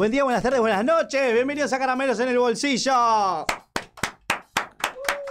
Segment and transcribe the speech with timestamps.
[0.00, 1.34] Buen día, buenas tardes, buenas noches.
[1.34, 3.44] Bienvenidos a Caramelos en el Bolsillo.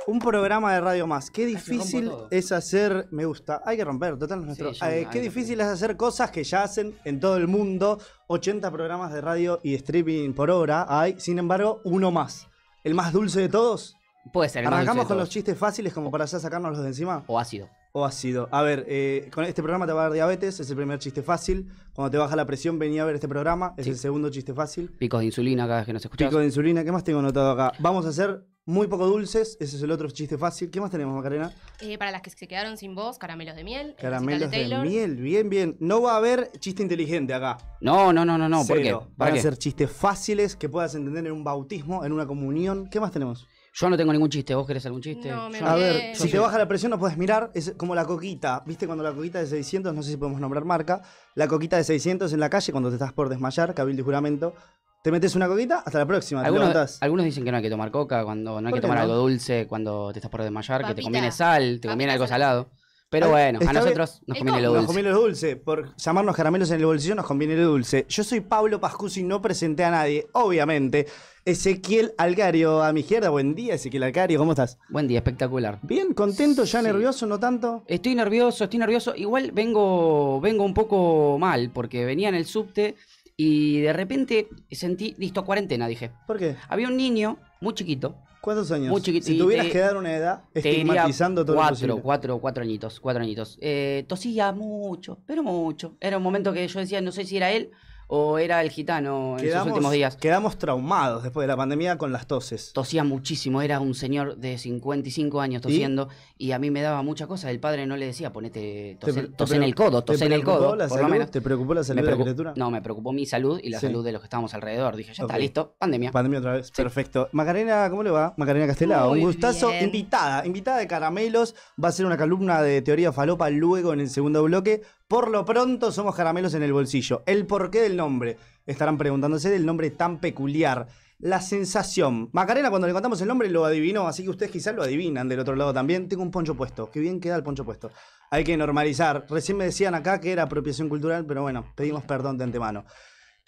[0.05, 1.31] Un programa de radio más.
[1.31, 3.07] Qué difícil es hacer.
[3.09, 3.63] Me gusta.
[3.65, 4.45] Hay que romper, total.
[4.45, 7.47] Nuestro, eh, hay qué que difícil es hacer cosas que ya hacen en todo el
[7.47, 7.97] mundo.
[8.27, 11.19] 80 programas de radio y streaming por hora hay.
[11.19, 12.47] Sin embargo, uno más.
[12.83, 13.97] El más dulce de todos.
[14.31, 14.65] Puede ser.
[14.65, 15.33] el más Arrancamos dulce de con los todos.
[15.33, 17.23] chistes fáciles como para ya sacarnos los de encima.
[17.25, 17.67] O ácido.
[17.91, 18.47] O ácido.
[18.51, 21.23] A ver, eh, con este programa te va a dar diabetes, es el primer chiste
[21.23, 21.71] fácil.
[21.93, 23.91] Cuando te baja la presión, venía a ver este programa, es Sí.
[23.91, 24.89] el segundo chiste fácil.
[24.91, 26.27] Picos de insulina cada vez que nos escuchás.
[26.29, 27.71] Pico de insulina, ¿qué más tengo anotado acá?
[27.79, 30.69] Vamos a hacer muy poco dulces, ese es el otro chiste fácil.
[30.69, 31.51] ¿Qué más tenemos, Macarena?
[31.81, 33.87] Eh, para las que se quedaron sin voz, caramelos de miel.
[33.89, 35.75] el Caramelos de miel, bien, bien.
[35.79, 37.57] No va a haber chiste inteligente acá.
[37.81, 38.63] No, no, no, no, no.
[38.67, 38.91] ¿Por qué?
[38.91, 39.39] ¿Para Van qué?
[39.39, 42.87] a ser chistes fáciles que puedas entender en un bautismo, en una comunión.
[42.91, 43.47] ¿Qué más tenemos?
[43.79, 44.53] Yo no tengo ningún chiste.
[44.55, 45.31] ¿Vos querés algún chiste?
[45.31, 47.95] No, me Yo A ver, si te baja la presión no puedes mirar, es como
[47.95, 48.85] la coquita, ¿viste?
[48.87, 51.01] Cuando la coquita de 600, no sé si podemos nombrar marca,
[51.35, 54.53] la coquita de 600 en la calle cuando te estás por desmayar, cabildo y juramento,
[55.01, 56.97] te metes una coquita, hasta la próxima, te Algunos, levantás.
[57.01, 58.97] algunos dicen que no hay que tomar coca, cuando no hay ¿Por que qué tomar
[58.97, 59.03] no?
[59.03, 61.03] algo dulce, cuando te estás por desmayar, que te Papita.
[61.05, 62.71] conviene sal, te conviene algo salado.
[63.11, 63.73] Pero Ah, bueno, a bien.
[63.73, 64.85] nosotros nos conviene lo como- Nos dulce.
[64.87, 68.05] conviene lo dulce, por llamarnos caramelos en el bolsillo nos conviene lo dulce.
[68.07, 71.07] Yo soy Pablo Pascusi, no presenté a nadie, obviamente.
[71.43, 74.77] Ezequiel Algario a mi izquierda, buen día Ezequiel Algario, ¿cómo estás?
[74.89, 75.79] Buen día, espectacular.
[75.81, 76.85] Bien, contento, ya Sí.
[76.85, 77.83] nervioso, no tanto.
[77.87, 79.15] Estoy nervioso, estoy nervioso.
[79.15, 82.95] Igual vengo, vengo un poco mal, porque venía en el subte
[83.35, 86.11] y de repente sentí, listo, cuarentena, dije.
[86.27, 86.57] ¿Por qué?
[86.67, 88.89] Había un niño muy chiquito, ¿Cuántos años?
[88.89, 92.01] Muy chiquito, Si tuvieras te- que dar una edad, estigmatizando todo lo cuatro, posible.
[92.01, 93.57] cuatro, cuatro añitos, cuatro añitos.
[93.61, 95.95] Eh, tosía mucho, pero mucho.
[95.99, 97.71] Era un momento que yo decía, no sé si era él
[98.11, 100.15] o era el gitano en sus últimos días.
[100.15, 102.73] quedamos traumados después de la pandemia con las toses.
[102.73, 107.27] Tosía muchísimo, era un señor de 55 años tosiendo y, a mí me daba mucha
[107.27, 107.51] cosa.
[107.51, 110.43] El padre no le decía, ponete, tos, en- tos el codo, ¿Te tos en el
[110.43, 111.11] codo, la por lo salud?
[111.11, 111.29] menos.
[111.31, 112.53] ¿Te preocupó la salud de la criatura?
[112.55, 113.85] No, me preocupó mi salud y la Sí.
[113.85, 114.95] salud de los que estábamos alrededor.
[114.95, 116.11] Dije, ya está, listo, pandemia.
[116.11, 117.29] Pandemia otra vez, perfecto.
[117.31, 118.33] Macarena, ¿cómo le va?
[118.37, 119.69] Macarena Castelao, un Muy gustazo.
[119.69, 119.83] bien.
[119.85, 121.53] Invitada, invitada de Caramelos.
[121.81, 124.81] Va a ser una columna de teoría falopa luego en el segundo bloque.
[125.09, 127.23] Por lo pronto somos Caramelos en el bolsillo.
[127.25, 128.37] El porqué del nombre.
[128.67, 130.85] Estarán preguntándose del nombre tan peculiar.
[131.17, 132.29] La sensación.
[132.31, 135.39] Macarena, cuando le contamos el nombre, lo adivinó, así que ustedes quizás lo adivinan del
[135.39, 136.07] otro lado también.
[136.07, 136.91] Tengo un poncho puesto.
[136.91, 137.89] Qué bien queda el poncho puesto.
[138.29, 139.25] Hay que normalizar.
[139.27, 142.85] Recién me decían acá que era apropiación cultural, pero bueno, pedimos perdón de antemano.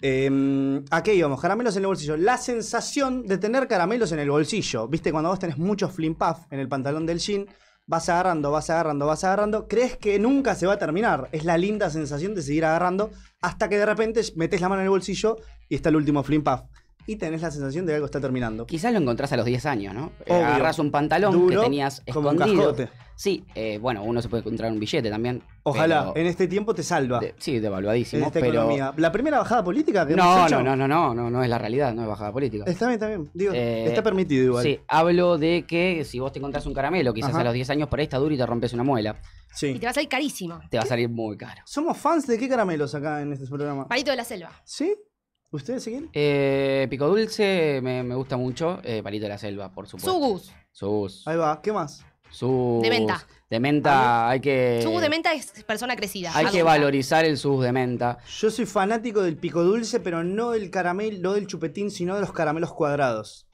[0.00, 1.40] Eh, ¿A qué íbamos?
[1.40, 2.16] Caramelos en el bolsillo.
[2.16, 4.88] La sensación de tener caramelos en el bolsillo.
[4.88, 5.12] ¿Viste?
[5.12, 7.46] Cuando vos tenés muchos flim puff en el pantalón del jean,
[7.86, 11.28] vas agarrando, vas agarrando, vas agarrando, crees que nunca se va a terminar.
[11.32, 14.86] Es la linda sensación de seguir agarrando hasta que de repente metes la mano en
[14.86, 15.36] el bolsillo
[15.68, 16.62] y está el último flim puff.
[17.06, 18.66] Y tenés la sensación de que algo está terminando.
[18.66, 20.12] Quizás lo encontrás a los 10 años, ¿no?
[20.24, 20.46] Eh, Obvio.
[20.46, 22.62] Agarrás un pantalón Duro, que tenías como un escondido.
[22.74, 22.88] cascote.
[23.14, 25.42] Sí, eh, bueno, uno se puede encontrar un billete también.
[25.64, 27.20] Ojalá, pero- en este tiempo te salva.
[27.20, 28.52] de- sí, en devaluadísimo, esta pero...
[28.62, 28.92] economía.
[28.96, 31.48] La primera bajada política que hemos No, hecho- no, no, no, no, no, no es
[31.48, 32.64] la realidad, no es bajada política.
[32.66, 33.30] Está bien, está bien.
[33.34, 34.62] Digo, Eh, está permitido igual.
[34.64, 37.40] Sí, hablo de que si vos te encontrás un caramelo, quizás Ajá.
[37.40, 39.16] a los 10 años por ahí está duro y te rompes una muela.
[39.20, 39.74] Y Sí.
[39.78, 40.60] te va a salir carísimo.
[40.70, 41.60] Te va a salir muy caro.
[41.66, 43.86] ¿Somos fans de qué caramelos acá en este programa?
[43.86, 44.50] Palito de la selva.
[44.64, 44.94] ¿Sí?
[45.52, 46.08] ¿Ustedes, Ezequiel?
[46.14, 48.80] Eh, pico dulce me, me gusta mucho.
[48.82, 50.10] Eh, palito de la selva, por supuesto.
[50.10, 50.52] Sugus.
[50.72, 51.28] Sus.
[51.28, 52.04] Ahí va, ¿qué más?
[52.30, 52.82] Sus.
[52.82, 53.26] De menta.
[53.50, 54.80] De menta hay que.
[54.82, 56.30] Sugus de menta es persona crecida.
[56.34, 56.64] Hay que adulta.
[56.64, 58.16] valorizar el sus de menta.
[58.40, 62.22] Yo soy fanático del pico dulce, pero no del caramelo, no del chupetín, sino de
[62.22, 63.46] los caramelos cuadrados.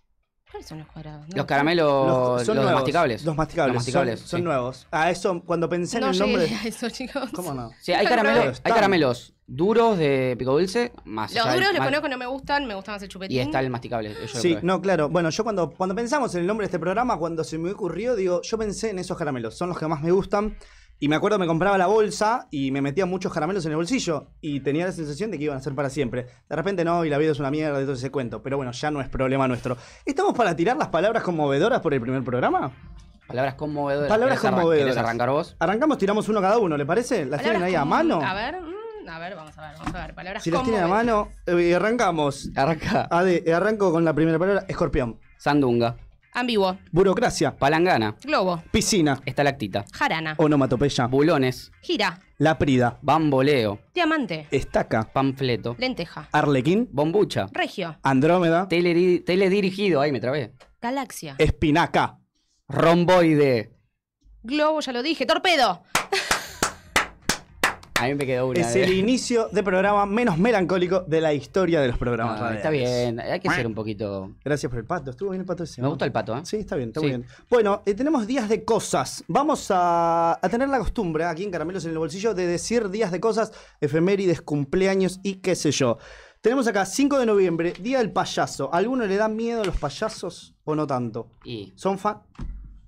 [0.48, 1.28] ¿Cuáles son los cuadrados?
[1.28, 1.36] No.
[1.36, 2.06] Los caramelos.
[2.38, 2.72] Los, son nuevos.
[2.74, 3.24] masticables.
[3.24, 3.74] Los masticables.
[3.74, 4.44] Los masticables, Son, son sí.
[4.44, 4.86] nuevos.
[4.92, 6.54] A eso, cuando pensé en No el llegué nombre.
[6.54, 7.30] a eso, chicos.
[7.34, 7.72] ¿Cómo no?
[7.80, 11.32] Sí, hay caramelos, hay caramelos duros de pico dulce, más.
[11.34, 13.36] Los allá del duros los conozco, no me gustan, me gusta más el chupetín.
[13.36, 14.12] Y está el masticable.
[14.14, 14.66] yo lo Sí, probé.
[14.66, 15.08] no, claro.
[15.08, 18.14] Bueno, yo cuando, cuando pensamos en el nombre de este programa, cuando se me ocurrió,
[18.14, 19.56] digo, yo pensé en esos caramelos.
[19.56, 20.56] Son los que más me gustan.
[21.00, 24.26] Y me acuerdo me compraba la bolsa y me metía muchos caramelos en el bolsillo.
[24.40, 26.26] Y tenía la sensación de que iban a ser para siempre.
[26.48, 28.42] De repente no, y la vida es una mierda, de todo ese cuento.
[28.42, 29.76] Pero bueno, ya no es problema nuestro.
[30.04, 32.72] ¿Estamos para tirar las palabras conmovedoras por el primer programa?
[33.28, 34.08] Palabras conmovedoras.
[34.08, 34.94] Palabras ¿Querés arran- conmovedoras.
[34.94, 35.56] ¿Querés arrancar vos?
[35.60, 37.24] Arrancamos, tiramos uno cada uno, ¿le parece?
[37.26, 38.20] ¿Las tienen Palabras ahí a mano?
[38.20, 38.72] A ver, mm,
[39.08, 40.14] a ver, vamos a ver, vamos a ver.
[40.14, 42.50] Palabras Si las tienen a mano, eh, arrancamos.
[42.56, 43.08] Arranca.
[43.10, 45.18] Ade, eh, arranco con la primera palabra, escorpión.
[45.38, 45.96] Sandunga.
[46.34, 46.78] Ambiguo.
[46.92, 48.14] Burocracia, Palangana.
[48.22, 48.62] Globo.
[48.70, 49.84] piscina, Estalactita.
[49.92, 50.34] Jarana.
[50.38, 51.72] onomatopeya, Bulones.
[51.80, 52.20] Gira.
[52.38, 53.80] láprida, Bamboleo.
[53.94, 54.46] Diamante.
[54.50, 55.74] estaca, Panfleto.
[55.78, 56.28] Lenteja.
[56.30, 57.46] arlequín, Bombucha.
[57.50, 57.96] Regio.
[58.02, 60.00] andrómeda, Teleri- teledirigido.
[60.00, 60.52] Ahí me trabé.
[60.80, 61.34] Galaxia.
[61.38, 62.18] espinaca.
[62.68, 63.72] Romboide.
[64.42, 65.26] Globo, ya lo dije.
[65.26, 65.82] Torpedo.
[68.00, 68.60] A mí me quedó una.
[68.60, 72.54] Es de- el inicio de programa menos melancólico de la historia de los programas.
[72.56, 73.18] Está bien.
[73.20, 74.32] Hay que ser un poquito.
[74.44, 75.10] Gracias por el pato.
[75.10, 75.80] Estuvo bien el pato ese.
[75.80, 75.90] Me ¿no?
[75.90, 76.40] gustó el pato, ¿eh?
[76.44, 77.06] Sí, está bien, está Sí.
[77.06, 77.26] muy bien.
[77.50, 79.24] Bueno, eh, tenemos días de cosas.
[79.26, 83.10] Vamos a, a tener la costumbre aquí en Caramelos en el Bolsillo de decir días
[83.10, 85.98] de cosas, efemérides, cumpleaños y qué sé yo.
[86.40, 88.72] Tenemos acá 5 de noviembre, Día del Payaso.
[88.72, 91.32] ¿A ¿Alguno le da miedo a los payasos o no tanto?
[91.44, 92.18] Y ¿Son fan?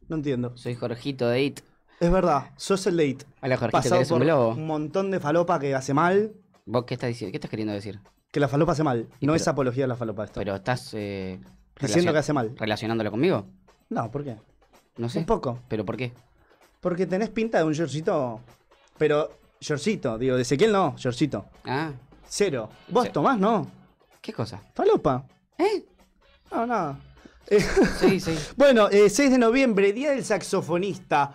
[0.08, 0.56] No entiendo.
[0.56, 1.60] soy Jorgito de It.
[2.00, 3.26] Es verdad, sos el late.
[3.42, 4.48] Hola, Jorgito, Pasado ¿querés un por globo?
[4.52, 6.32] un montón de falopa que hace mal.
[6.64, 7.30] ¿Vos qué estás diciendo?
[7.32, 8.00] ¿Qué estás queriendo decir?
[8.30, 9.06] Que la falopa hace mal.
[9.20, 10.40] Y no pero- es apología de la falopa esto.
[10.40, 10.94] Pero estás.
[10.94, 11.38] Eh,
[11.78, 12.52] Diciendo relacion- que hace mal.
[12.56, 13.44] ¿Relacionándolo conmigo?
[13.90, 14.36] No, ¿por qué?
[14.96, 15.18] No sé.
[15.18, 15.58] Un poco.
[15.68, 16.12] ¿Pero por qué?
[16.80, 18.40] Porque tenés pinta de un shortcito.
[18.96, 19.30] Pero,
[19.60, 21.46] shortcito, digo, de Ezequiel no, shortcito.
[21.66, 21.92] Ah,
[22.26, 22.70] Cero.
[22.88, 23.12] ¿Vos Sí.
[23.12, 23.38] tomás?
[23.38, 23.70] No.
[24.22, 24.62] ¿qué cosa?
[24.74, 25.24] Falopa.
[25.58, 25.84] ¿Eh?
[26.50, 26.98] No, nada.
[27.48, 27.60] Eh,
[27.98, 28.34] Sí, sí.
[28.56, 31.32] bueno, eh, 6 de noviembre, Día del Saxofonista.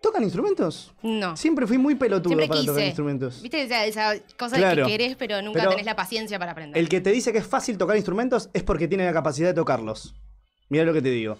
[0.00, 0.92] ¿Tocan instrumentos?
[1.02, 1.36] No.
[1.36, 3.42] Siempre fui muy pelotudo Siempre para tocar instrumentos.
[3.42, 6.78] ¿Viste esa, esa cosa de que querés, pero nunca Pero tenés la paciencia para aprender?
[6.80, 9.54] El que te dice que es fácil tocar instrumentos es porque tiene la capacidad de
[9.54, 10.14] tocarlos.
[10.68, 11.38] Mira lo que te digo.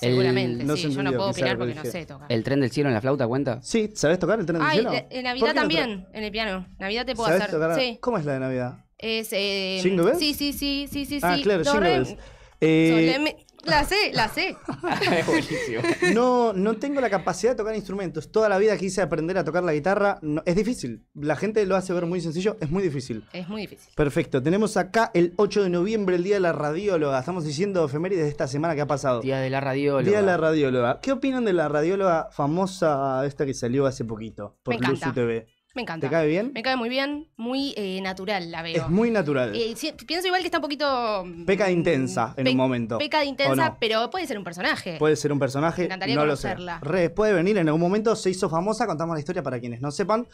[0.00, 0.82] Seguramente, el- no sí.
[0.82, 2.30] se Yo no puedo opinar porque que no sé tocar.
[2.30, 3.62] ¿El tren del cielo en la flauta cuenta?
[3.62, 4.92] Sí, ¿sabes tocar el tren del Ay, cielo?
[4.92, 6.66] la- en ¿Por Navidad no también, en el piano.
[6.78, 7.54] Navidad te puedo ¿Sabés hacer.
[7.54, 7.78] tocar?
[7.78, 7.98] Sí.
[8.00, 8.84] ¿Cómo es la de Navidad?
[8.98, 10.18] Es, eh, ¿Jingle Bells?
[10.18, 11.18] Sí, sí, sí, sí, sí.
[11.22, 11.42] ah, sí.
[11.42, 12.16] claro, Jingle Bells.
[12.60, 14.56] Eh, La sé, la sé.
[15.26, 15.82] Buenísimo.
[16.14, 18.30] No, no tengo la capacidad de tocar instrumentos.
[18.30, 20.18] Toda la vida quise aprender a tocar la guitarra.
[20.22, 21.04] No- es difícil.
[21.14, 22.56] La gente lo hace ver muy sencillo.
[22.60, 23.24] Es muy difícil.
[23.32, 23.92] Es muy difícil.
[23.94, 24.42] Perfecto.
[24.42, 27.18] Tenemos acá el 8 de noviembre, el Día de la Radióloga.
[27.18, 29.20] Estamos diciendo efemérides de esta semana que ha pasado.
[29.22, 30.02] Día de la radióloga.
[30.02, 31.00] Día de la Radióloga.
[31.00, 34.56] ¿Qué opinan de la radióloga famosa esta que salió hace poquito?
[34.62, 35.06] Por Me encanta.
[35.08, 35.46] Luzu TV.
[35.74, 36.06] Me encanta.
[36.06, 36.52] ¿Te cae bien?
[36.54, 38.84] Me cae muy bien, muy eh, natural la veo.
[38.84, 39.52] Es muy natural.
[39.56, 39.74] Eh,
[40.06, 41.24] pienso igual que está un poquito.
[41.26, 42.98] mm, Peca de intensa en pe- un momento.
[42.98, 43.76] Peca de ¿O intensa, no?
[43.80, 44.96] pero puede ser un personaje.
[44.98, 46.42] Puede ser un personaje, Me encantaría no lo sé.
[46.48, 46.78] conocerla.
[46.80, 49.90] Re, puede venir en algún momento, se hizo famosa, contamos la historia para quienes no
[49.90, 50.28] sepan.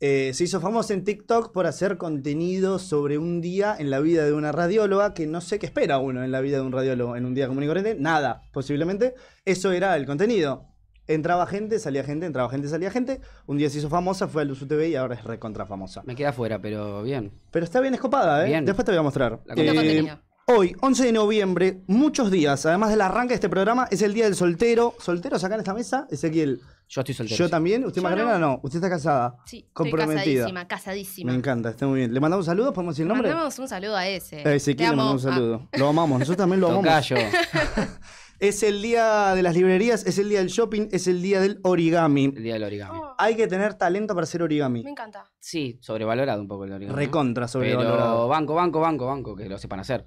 [0.00, 4.24] Eh, se hizo famosa en TikTok por hacer contenido sobre un día en la vida
[4.24, 7.16] de una radióloga, que no sé qué espera uno en la vida de un radiólogo
[7.16, 9.14] en un día común y corriente, nada, posiblemente.
[9.44, 10.66] Eso era el contenido.
[11.06, 13.20] Entraba gente, salía gente, entraba gente, salía gente.
[13.46, 16.02] Un día se hizo famosa, fue a Luzu TV y ahora es recontra famosa.
[16.06, 17.32] Me queda afuera, pero bien.
[17.50, 18.48] Pero está bien escopada, ¿eh?
[18.48, 18.64] Bien.
[18.64, 19.40] Después te voy a mostrar.
[19.46, 20.18] La Eh.
[20.46, 24.24] Hoy, 11 de noviembre, muchos días, además del arranque de este programa, es el día
[24.26, 24.94] del soltero.
[24.98, 26.06] ¿Solteros acá en esta mesa?
[26.10, 26.60] Ezequiel.
[26.86, 27.38] Yo estoy soltero.
[27.38, 27.50] Yo sí.
[27.50, 27.82] también.
[27.86, 28.38] ¿Usted, Yo Macarena?
[28.38, 28.48] no.
[28.48, 28.60] No.
[28.62, 29.36] Usted está casada.
[29.46, 30.20] Sí, estoy comprometida.
[30.42, 31.32] casadísima, casadísima.
[31.32, 32.12] Me encanta, está muy bien.
[32.12, 32.74] ¿Le mandamos saludos?
[32.74, 33.28] ¿Podemos decir el nombre?
[33.30, 34.46] Mandamos un saludo a ese.
[34.46, 34.96] A Ezequiel le amo.
[34.96, 35.68] mandamos un Ah, saludo.
[35.78, 36.86] Lo amamos, nosotros también lo amamos.
[38.40, 41.60] Es el día de las librerías, es el día del shopping, es el día del
[41.62, 42.26] origami.
[42.26, 42.98] El día del origami.
[43.00, 44.82] oh, Hay que tener talento para hacer origami.
[44.82, 45.24] me encanta.
[45.38, 46.96] Sí, sobrevalorado un poco el origami.
[46.96, 48.28] Recontra Pero sobrevalorado.
[48.28, 50.06] banco, banco, banco, banco, que lo sepan hacer.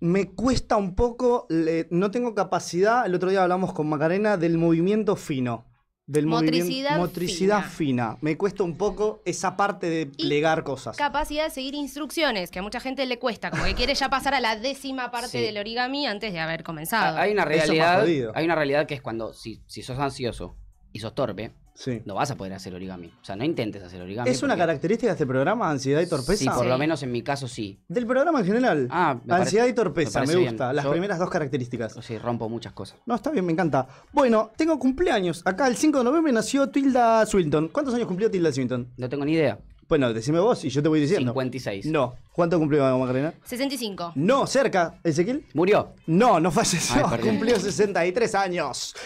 [0.00, 4.58] Me cuesta un poco, le- no tengo capacidad, el otro día hablamos con Macarena del
[4.58, 5.64] movimiento fino.
[6.08, 8.12] Del Motricidad motricidad fina.
[8.12, 8.18] fina.
[8.20, 10.96] Me cuesta un poco esa parte de Y plegar cosas.
[10.96, 14.32] Capacidad de seguir instrucciones, que a mucha gente le cuesta, como que quiere ya pasar
[14.32, 15.40] a la décima parte Sí.
[15.40, 17.18] del origami antes de haber comenzado.
[17.18, 20.54] Hay una realidad, hay una realidad que es cuando si, si sos ansioso
[20.92, 22.02] y sos torpe, Sí.
[22.04, 23.06] no vas a poder hacer origami.
[23.20, 24.28] O sea, no intentes hacer origami.
[24.30, 26.36] ¿Es una característica de este programa, ansiedad y torpeza?
[26.38, 26.68] Sí, por Sí.
[26.68, 27.78] lo menos en mi caso sí.
[27.86, 28.88] Del programa en general.
[28.90, 30.52] Ah, me parece- ansiedad y torpeza, me me, parece bien.
[30.54, 30.72] gusta.
[30.72, 31.96] Las Yo- primeras dos características.
[31.96, 32.98] O sea, rompo muchas cosas.
[33.06, 33.86] No, está bien, me encanta.
[34.12, 35.42] Bueno, tengo cumpleaños.
[35.44, 37.68] Acá el 5 de noviembre nació Tilda Swinton.
[37.68, 38.88] ¿Cuántos años cumplió Tilda Swinton?
[38.96, 39.58] No tengo ni idea.
[39.88, 41.30] Bueno, decime vos y yo te voy diciendo.
[41.30, 41.86] 56.
[41.86, 42.16] No.
[42.32, 43.34] ¿Cuánto cumplió Macarena?
[43.44, 44.12] 65.
[44.16, 44.98] No, cerca.
[45.04, 45.44] ¿Ezequiel?
[45.54, 45.92] Murió.
[46.08, 47.06] No, no falleció.
[47.08, 47.20] Ay.
[47.20, 48.96] Cumplió 63 años.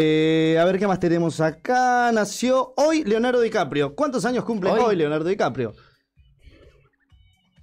[0.00, 2.12] Eh, a ver qué más tenemos acá.
[2.12, 3.96] Nació hoy Leonardo DiCaprio.
[3.96, 4.94] ¿Cuántos años cumple hoy, ¿Hoy?
[4.96, 5.72] Leonardo DiCaprio?
[5.74, 5.78] ¿Ya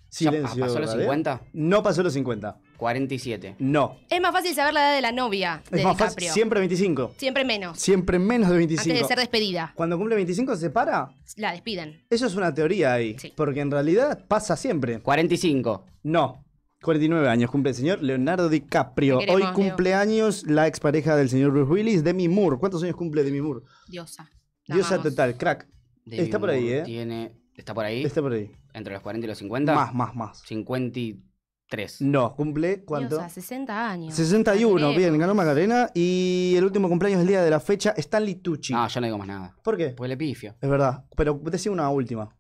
[0.09, 0.65] Silencio.
[0.65, 1.03] pasó los radio.
[1.03, 1.41] 50?
[1.53, 2.57] No pasó los 50.
[2.75, 3.55] 47.
[3.59, 3.99] No.
[4.09, 6.09] Es más fácil saber la edad de la novia de Es más fácil.
[6.17, 6.33] DiCaprio.
[6.33, 7.13] Siempre 25.
[7.15, 7.79] Siempre menos.
[7.79, 8.83] Siempre menos de 25.
[8.91, 9.71] Antes de ser despedida.
[9.73, 11.07] Cuando cumple 25 se separa.
[11.37, 12.03] La despiden.
[12.09, 13.15] Eso es una teoría ahí.
[13.17, 13.31] Sí.
[13.33, 14.99] Porque en realidad pasa siempre.
[14.99, 15.85] 45.
[16.03, 16.44] No.
[16.81, 19.19] 49 años cumple el señor Leonardo DiCaprio.
[19.19, 22.57] Queremos, Hoy cumpleaños la expareja del señor Bruce Willis, Demi Moore.
[22.57, 23.61] ¿Cuántos años cumple Demi Moore?
[23.87, 24.29] Diosa.
[24.65, 25.11] La Diosa amamos.
[25.11, 25.67] total, crack.
[26.05, 26.83] Demi Está por ahí, ¿eh?
[26.83, 27.33] Tiene...
[27.55, 28.03] ¿Está por ahí?
[28.03, 28.51] Está por ahí.
[28.73, 29.73] Entre los 40 y los 50.
[29.73, 30.41] Más, más, más.
[30.45, 32.01] 53.
[32.01, 33.15] No, cumple ¿cuánto?
[33.15, 34.13] Diosa, 60 años.
[34.13, 35.89] 61, La bien, ganó Macarena.
[35.93, 38.73] Y el último cumpleaños del día de la fecha, Stanley Tucci.
[38.73, 39.55] No, yo no digo más nada.
[39.63, 39.89] ¿Por qué?
[39.89, 40.55] Pues le pifio.
[40.59, 41.05] Es verdad.
[41.15, 42.34] Pero decía una última.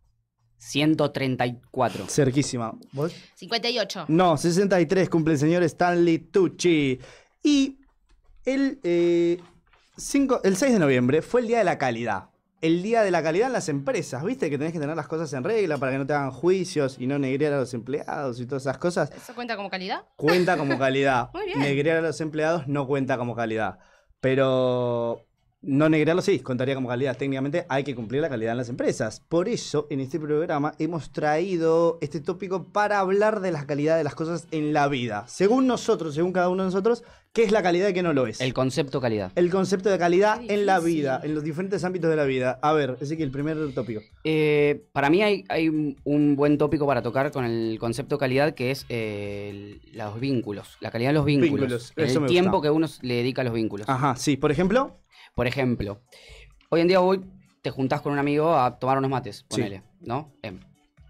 [0.65, 2.07] 134.
[2.07, 2.73] Cerquísima.
[2.91, 3.13] ¿Vos?
[3.35, 4.05] 58.
[4.07, 6.99] No, 63 cumple el señor Stanley Tucci.
[7.43, 7.79] Y
[8.45, 9.39] el, eh,
[9.97, 12.29] cinco- el 6 de noviembre fue el Día de la Calidad.
[12.61, 14.23] El Día de la Calidad en las empresas.
[14.23, 16.95] ¿Viste que tenés que tener las cosas en regla para que no te hagan juicios
[16.99, 19.11] y no negrear a los empleados y todas esas cosas?
[19.11, 20.03] ¿Eso cuenta como calidad?
[20.15, 21.29] Cuenta como calidad.
[21.33, 21.59] Muy bien.
[21.59, 23.77] Negrear a los empleados no cuenta como calidad.
[24.19, 25.21] Pero
[25.65, 27.17] no negrearlo sí, contaría como calidad.
[27.17, 29.19] Técnicamente hay que cumplir la calidad en las empresas.
[29.27, 34.03] Por eso, en este programa hemos traído este tópico para hablar de la calidad de
[34.03, 35.25] las cosas en la vida.
[35.27, 37.03] Según nosotros, según cada uno de nosotros,
[37.33, 38.39] ¿qué es la calidad y qué no lo es?
[38.41, 39.31] El concepto calidad.
[39.35, 42.59] El concepto de calidad en la vida, en los diferentes ámbitos de la vida.
[42.61, 44.01] A ver, ese que el primer tópico.
[44.23, 48.71] Eh, para mí hay, hay un- buen tópico para tocar con el concepto calidad que
[48.71, 52.67] es eh, los vínculos, la calidad de los vínculos, Vínculos, el eso me tiempo gusta.
[52.67, 53.87] que uno le dedica a los vínculos.
[53.89, 54.97] Ajá, sí, por ejemplo.
[55.35, 55.99] Por ejemplo,
[56.69, 57.21] hoy en día hoy
[57.61, 59.45] te juntás con un amigo a tomar unos mates, Sí.
[59.49, 60.31] ponele, ¿no?
[60.41, 60.59] Em,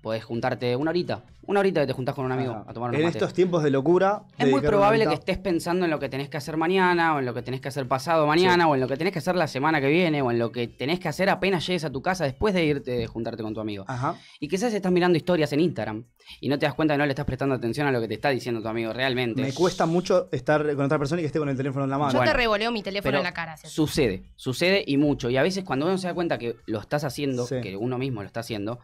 [0.02, 3.02] podés juntarte una horita, una horita que te juntás con un amigo a tomar unos
[3.02, 4.24] en estos tiempos de locura.
[4.38, 7.26] Es muy probable que estés pensando en lo que tenés que hacer mañana, o en
[7.26, 9.48] lo que tenés que hacer pasado mañana, o en lo que tenés que hacer la
[9.48, 12.24] semana que viene, o en lo que tenés que hacer apenas llegues a tu casa
[12.24, 13.86] después de irte de juntarte con tu amigo.
[13.88, 14.16] Ajá.
[14.40, 16.06] Y quizás estás mirando historias en Instagram
[16.42, 18.16] y no te das cuenta que no le estás prestando atención a lo que te
[18.16, 19.42] está diciendo tu amigo realmente.
[19.42, 21.98] Me cuesta mucho estar con otra persona y que esté con el teléfono en la
[21.98, 22.12] mano.
[22.12, 23.58] Yo Bueno, te revoleo mi teléfono Pero en la cara.
[23.58, 25.30] si sucede, sucede y mucho.
[25.30, 27.62] Y a veces cuando uno se da cuenta que lo estás haciendo, Sí.
[27.62, 28.80] que uno mismo lo está haciendo,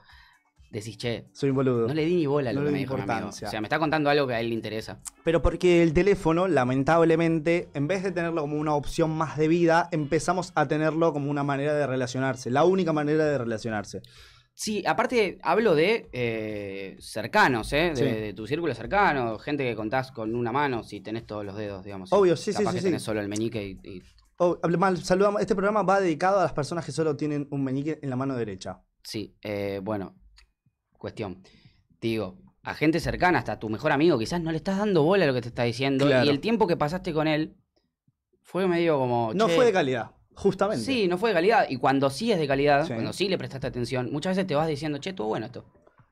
[0.72, 1.88] decís, che, Soy un boludo.
[1.88, 3.28] no le di ni bola a lo No que me di dijo mi amigo.
[3.28, 5.00] O sea, me está contando algo que a él le interesa.
[5.24, 9.88] Pero porque el teléfono, lamentablemente, en vez de tenerlo como una opción más de vida,
[9.92, 12.50] empezamos a tenerlo como una manera de relacionarse.
[12.50, 14.02] La única manera de relacionarse.
[14.54, 17.92] Sí, aparte hablo de eh, cercanos, ¿eh?
[17.92, 18.04] De, Sí.
[18.04, 21.84] de tu círculo cercano, gente que contás con una mano si tenés todos los dedos,
[21.84, 22.12] digamos.
[22.14, 22.88] Obvio, sí, sí, Capaz sí, que sí.
[22.88, 24.02] tenés solo el meñique y, y-
[24.44, 25.40] Oh, mal, saludamos.
[25.40, 28.36] Este programa va dedicado a las personas que solo tienen un meñique en la mano
[28.36, 28.82] derecha.
[29.04, 30.16] Sí, eh, bueno,
[31.02, 31.42] cuestión.
[32.00, 35.24] Digo, a gente cercana, hasta a tu mejor amigo, quizás no le estás dando bola
[35.26, 36.06] a lo que te está diciendo.
[36.06, 36.26] Claro.
[36.26, 37.56] Y el tiempo que pasaste con él
[38.42, 39.32] fue medio como.
[39.34, 40.86] No "Che, fue de calidad, justamente.
[40.86, 41.66] Sí, no fue de calidad.
[41.70, 42.94] Y cuando sí es de calidad, Sí.
[42.94, 45.66] cuando sí le prestaste atención, muchas veces te vas diciendo, che, estuvo bueno esto.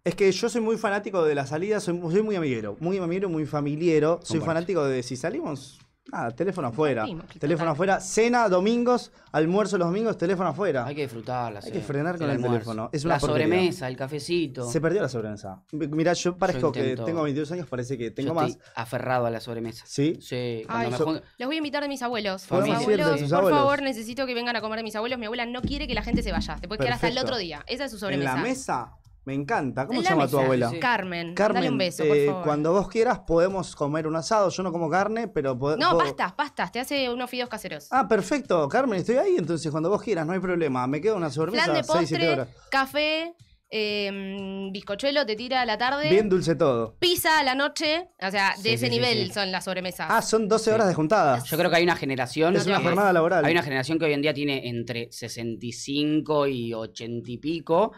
[0.03, 3.29] Es que yo soy muy fanático de la salida, soy, soy muy amiguero, muy amiguero,
[3.29, 4.19] muy familiero.
[4.23, 5.79] Soy fanático de si salimos,
[6.11, 7.05] nada, teléfono afuera.
[7.39, 10.85] Teléfono afuera, cena domingos, almuerzo los domingos, teléfono afuera.
[10.85, 11.61] Hay que disfrutarla.
[11.63, 12.89] Hay que frenar con el teléfono.
[12.91, 13.45] Es una La porquería.
[13.47, 14.69] sobremesa, el cafecito.
[14.69, 15.61] Se perdió la sobremesa.
[15.71, 18.49] Mira, yo parezco que tengo 22 años, parece que tengo Yo más.
[18.51, 19.83] estoy aferrado a la sobremesa.
[19.87, 20.17] Sí.
[20.21, 22.49] Sí, Ay, me so- jun- Los voy a invitar de mis abuelos.
[22.51, 22.83] Abuelos,
[23.31, 25.19] por favor, necesito que vengan a comer de mis abuelos.
[25.19, 26.55] Mi abuela no quiere que la gente se vaya.
[26.57, 27.63] Te puedes quedar hasta el otro día.
[27.67, 28.35] Esa es su En sobremesa.
[28.35, 28.91] la mesa,
[29.29, 29.85] me encanta.
[29.85, 30.69] ¿Cómo se la llama tu abuela?
[30.69, 30.79] Sí, sí.
[30.79, 32.43] Carmen, Carmen, dale un beso, eh, por favor.
[32.43, 34.49] cuando vos quieras podemos comer un asado.
[34.49, 36.71] Yo no como carne, pero puedo- No, puedo- pastas, pastas.
[36.71, 37.87] Te hace unos fideos caseros.
[37.91, 40.87] Ah, perfecto, Carmen, estoy ahí, entonces cuando vos quieras, no hay problema.
[40.87, 42.47] Me quedo una sobremesa Flan de 6, 7 postre, horas.
[42.71, 43.35] café,
[43.71, 46.09] eh, bizcochuelo te tira a la tarde.
[46.09, 46.95] Bien dulce todo.
[46.97, 48.09] Pizza a la noche.
[48.19, 49.33] O sea, de Sí, ese sí, nivel sí.
[49.33, 50.07] son las sobremesas.
[50.09, 50.71] Ah, son 12 Sí.
[50.71, 51.43] horas de juntada.
[51.43, 52.55] Yo creo que hay una generación.
[52.55, 53.45] Es una que- jornada laboral.
[53.45, 57.91] Hay una generación que hoy en día tiene entre 65 y 80 y pico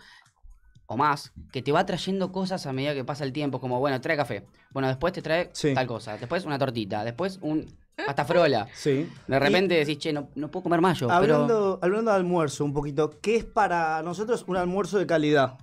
[0.91, 3.99] o más, que te va trayendo cosas a medida que pasa el tiempo, como, bueno,
[4.01, 4.45] trae café.
[4.71, 5.73] Bueno, después te trae Sí.
[5.73, 7.65] tal cosa, después una tortita, después un
[8.05, 8.67] pasta frola.
[8.73, 9.07] Sí.
[9.27, 11.35] De repente decís, che, no, no puedo comer mayo, pero...
[11.35, 15.57] Hablando, hablando de almuerzo un poquito, ¿qué es para nosotros un almuerzo de calidad?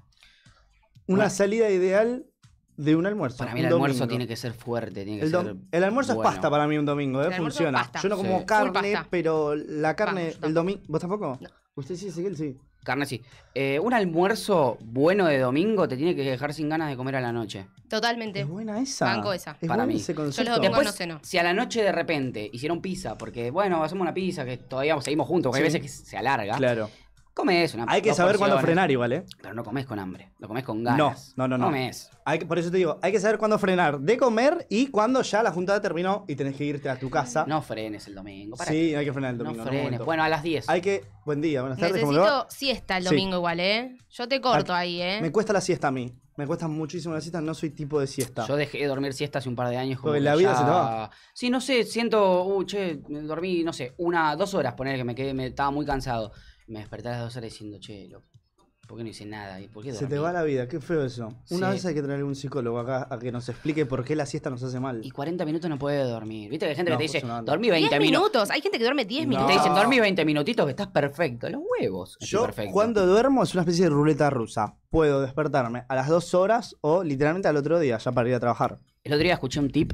[1.07, 1.31] Una Bueno.
[1.31, 2.25] salida ideal
[2.77, 3.39] de un almuerzo.
[3.39, 4.09] Para mí el almuerzo domingo.
[4.11, 5.57] tiene que ser fuerte, tiene que El, ser...
[5.73, 6.31] el almuerzo bueno.
[6.31, 7.33] es pasta para mí un domingo, ¿eh?
[7.37, 7.91] Funciona.
[8.03, 8.47] Yo no como Sí.
[8.47, 10.81] Carne, pero la carne, Vamos, yo el domingo.
[10.87, 11.39] ¿Vos tampoco?
[11.41, 11.49] No.
[11.75, 12.57] Usted sí, Ezequiel, sí.
[12.85, 13.23] Carne sí.
[13.55, 17.21] Eh, un almuerzo bueno de domingo te tiene que dejar sin ganas de comer a
[17.21, 17.67] la noche.
[17.89, 18.41] Totalmente.
[18.41, 19.07] Es buena esa.
[19.07, 19.57] Banco esa.
[19.61, 19.97] Es Para mí.
[19.97, 20.55] ese Yo los concepto.
[20.57, 21.21] domingos no ceno.
[21.23, 24.99] Si a la noche de repente hicieron pizza, porque bueno, hacemos una pizza que todavía
[25.01, 25.79] seguimos juntos, porque hay Sí.
[25.79, 26.57] veces que se alarga.
[26.57, 26.91] Claro.
[27.39, 29.25] Comes una Hay que saber cuándo frenar igual, ¿eh?
[29.41, 31.35] Pero no comes con hambre, lo comes con ganas.
[31.37, 31.65] No, no, no, no.
[31.67, 32.11] Comes.
[32.25, 35.23] Hay que- por eso te digo, hay que saber cuándo frenar de comer y cuándo
[35.23, 37.45] ya la juntada terminó y tenés que irte a tu casa.
[37.47, 38.57] No frenes el domingo.
[38.57, 39.45] ¿para sí, hay que frenar el qué?
[39.45, 39.65] domingo.
[39.65, 40.01] No frenes.
[40.01, 40.69] Bueno, a las 10.
[40.69, 41.05] Hay que.
[41.25, 42.13] Buen día, buenas tardes, ¿cómo?
[42.13, 43.09] Necesito siesta el Sí.
[43.11, 43.97] domingo igual, ¿eh?
[44.11, 45.21] Yo te corto ahí, ¿eh?
[45.23, 46.13] Me cuesta la siesta a mí.
[46.37, 48.47] Me cuesta muchísimo la siesta, no soy tipo de siesta.
[48.49, 50.01] Yo dejé de dormir siesta hace un par de años.
[50.01, 51.11] Como Porque la vida ya- se te va.
[51.35, 55.15] Sí, no sé, siento, uh, che, dormí, no sé, una, dos horas, poner que me
[55.15, 56.33] quedé, me estaba muy cansado.
[56.69, 58.27] Me desperté a las dos horas diciendo, che, loco,
[58.87, 59.61] ¿por qué no hice nada?
[59.61, 60.11] ¿Y por qué Se dormí?
[60.15, 61.29] te va la vida, qué feo eso.
[61.51, 61.73] Una Sí.
[61.75, 64.51] vez hay que traer un psicólogo acá a que nos explique por qué la siesta
[64.51, 65.01] nos hace mal.
[65.05, 66.51] Y 40 minutos no puede dormir.
[66.51, 67.53] ¿Viste que hay gente No, que te dice, es una banda.
[67.53, 68.21] dormí 10 20 minutos?
[68.33, 68.51] minutos.
[68.51, 69.31] Hay gente que duerme 10 No.
[69.31, 69.47] minutos.
[69.49, 71.49] Te dicen, dormí 20 minutitos que estás perfecto.
[71.49, 72.17] Los huevos.
[72.21, 72.73] estoy Yo perfecto.
[72.73, 74.77] cuando duermo es una especie de ruleta rusa.
[74.91, 78.41] Puedo despertarme a las dos horas o literalmente al otro día ya para ir a
[78.41, 78.79] trabajar.
[79.05, 79.93] El otro día escuché un tip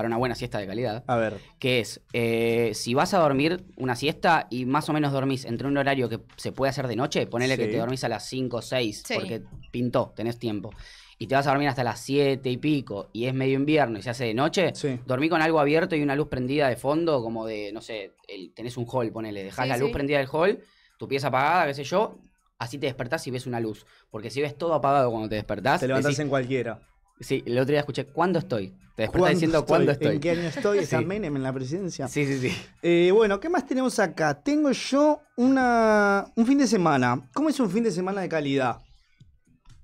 [0.00, 1.04] para una buena siesta de calidad.
[1.06, 1.36] A ver.
[1.58, 5.68] que es, eh, si vas a dormir una siesta y más o menos dormís entre
[5.68, 8.56] un horario que se puede hacer de noche, ponele que te dormís a las 5
[8.58, 9.14] o 6, Sí.
[9.14, 10.70] porque pintó, tenés tiempo,
[11.18, 14.02] y te vas a dormir hasta las 7 y pico, y es medio invierno y
[14.02, 14.98] se hace de noche, Sí.
[15.06, 18.54] dormí con algo abierto y una luz prendida de fondo, como de, no sé, el-
[18.54, 20.60] tenés un hall, ponele, dejás Sí, la luz prendida del hall,
[20.98, 22.20] tu pieza apagada, qué sé yo,
[22.58, 23.84] así te despertás y ves una luz.
[24.10, 26.80] Porque si ves todo apagado cuando te despertás, Te levantás decís- en cualquiera.
[27.20, 28.68] Sí, el otro día escuché, ¿cuándo estoy?
[28.96, 30.14] Te despertás ¿Cuándo diciendo, ¿cuándo estoy?
[30.14, 30.78] ¿En qué año estoy?
[30.80, 31.04] ¿Está Sí.
[31.04, 32.08] Menem en la presidencia?
[32.08, 32.56] Sí, sí, sí.
[32.82, 34.42] Eh, bueno, ¿qué más tenemos acá?
[34.42, 37.28] Tengo yo una, un fin de semana.
[37.34, 38.78] ¿Cómo es un fin de semana de calidad?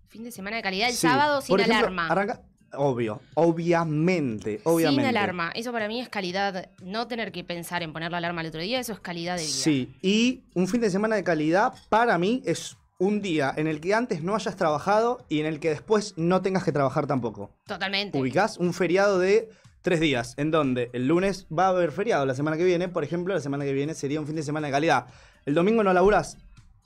[0.09, 0.89] Fin de semana de calidad.
[0.89, 1.01] El Sí.
[1.07, 2.09] sábado sin Por ejemplo, alarma.
[2.09, 2.43] arranca-
[2.79, 5.01] Obvio, obviamente, obviamente.
[5.03, 5.51] Sin alarma.
[5.55, 6.71] Eso para mí es calidad.
[6.83, 9.43] No tener que pensar en poner la alarma al otro día, eso es calidad de
[9.43, 9.53] vida.
[9.53, 13.81] Sí, y un fin de semana de calidad para mí es un día en el
[13.81, 17.51] que antes no hayas trabajado y en el que después no tengas que trabajar tampoco.
[17.67, 18.19] Totalmente.
[18.19, 19.51] Ubicás un feriado de
[19.83, 23.05] tres días, en donde el lunes va a haber feriado la semana que viene, por
[23.05, 25.07] ejemplo, la semana que viene sería un fin de semana de calidad.
[25.45, 26.39] El domingo no laburás,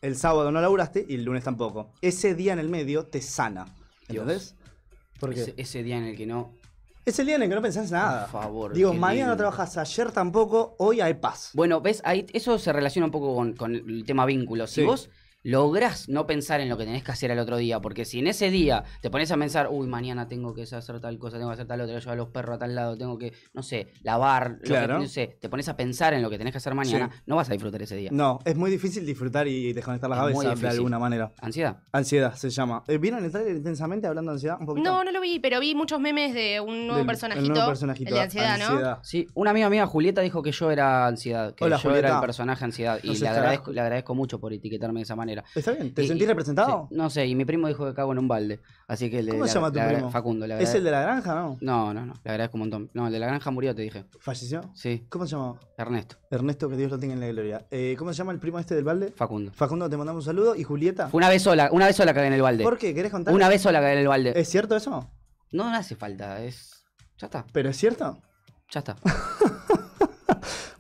[0.03, 1.93] el sábado no laburaste y el lunes tampoco.
[2.03, 3.67] Ese día en el medio te sana.
[4.09, 4.55] ¿Entendés?
[5.21, 6.53] Porque Ese, ese día en el que no.
[7.07, 8.23] es el día en el que no pensás nada.
[8.27, 11.51] Por favor, Digo, mañana no trabajas, ayer tampoco, hoy hay paz.
[11.55, 14.67] Bueno, ves, ahí eso se relaciona un poco con, con el tema vínculo.
[14.67, 14.87] Si Sí.
[14.87, 15.09] vos
[15.43, 18.27] lográs no pensar en lo que tenés que hacer al otro día, porque si en
[18.27, 21.55] ese día te pones a pensar, uy, mañana tengo que hacer tal cosa, tengo que
[21.55, 24.51] hacer tal otra, llevar a los perros a tal lado, tengo que, no sé, lavar,
[24.53, 24.99] lo que- Claro.
[24.99, 27.21] no sé, te pones a pensar en lo que tenés que hacer mañana, Sí.
[27.27, 28.11] no vas a disfrutar ese día.
[28.13, 31.33] No, es muy difícil disfrutar y desconectar la Es muy cabeza de alguna manera.
[31.41, 31.79] ¿Ansiedad?
[31.93, 32.83] Ansiedad se llama.
[32.87, 34.57] Eh, ¿Vieron el trailer intensamente hablando de ansiedad?
[34.61, 34.89] Un poquito.
[34.91, 37.47] No, no lo vi, pero vi muchos memes de un nuevo Del- personajito.
[37.47, 38.09] El nuevo personajito.
[38.09, 38.99] El de ansiedad, ¿no?
[39.03, 42.21] Sí, una amiga mía, Julieta, dijo que yo era ansiedad, que Hola, yo era el
[42.21, 42.99] personaje ansiedad.
[43.03, 45.30] Y le agradezco, le agradezco mucho por etiquetarme de esa manera.
[45.55, 45.95] ¿Está bien?
[45.95, 46.87] ¿Te Y- sentís y- representado?
[46.91, 48.61] sí, no sé, y mi primo dijo que cago en un balde.
[48.89, 50.11] Así que le, ¿Cómo se llama tu primo?
[50.11, 51.57] Facundo, le ¿Es el de la granja, no?
[51.61, 52.91] No, no, no, le agradezco un montón.
[52.93, 54.05] No, el de la granja murió, te dije.
[54.19, 54.63] ¿Falleció?
[54.75, 55.61] Sí, ¿Cómo se llama?
[55.79, 57.67] Ernesto, Ernesto, que Dios lo tenga en la gloria.
[57.71, 59.13] Eh, ¿Cómo se llama el primo este del balde?
[59.15, 59.53] Facundo.
[59.55, 60.55] Facundo, te mandamos un saludo.
[60.57, 61.09] ¿Y Julieta?
[61.09, 62.65] Fue una vez sola, una vez sola cagué en el balde.
[62.65, 62.93] ¿Por qué?
[62.95, 63.33] ¿Querés contar?
[63.33, 64.33] Una vez sola cagué en el balde.
[64.35, 65.09] ¿Es cierto eso?
[65.53, 66.85] No, no hace falta, es...
[67.19, 68.19] Ya está, ¿Pero es cierto?
[68.71, 68.97] ya está.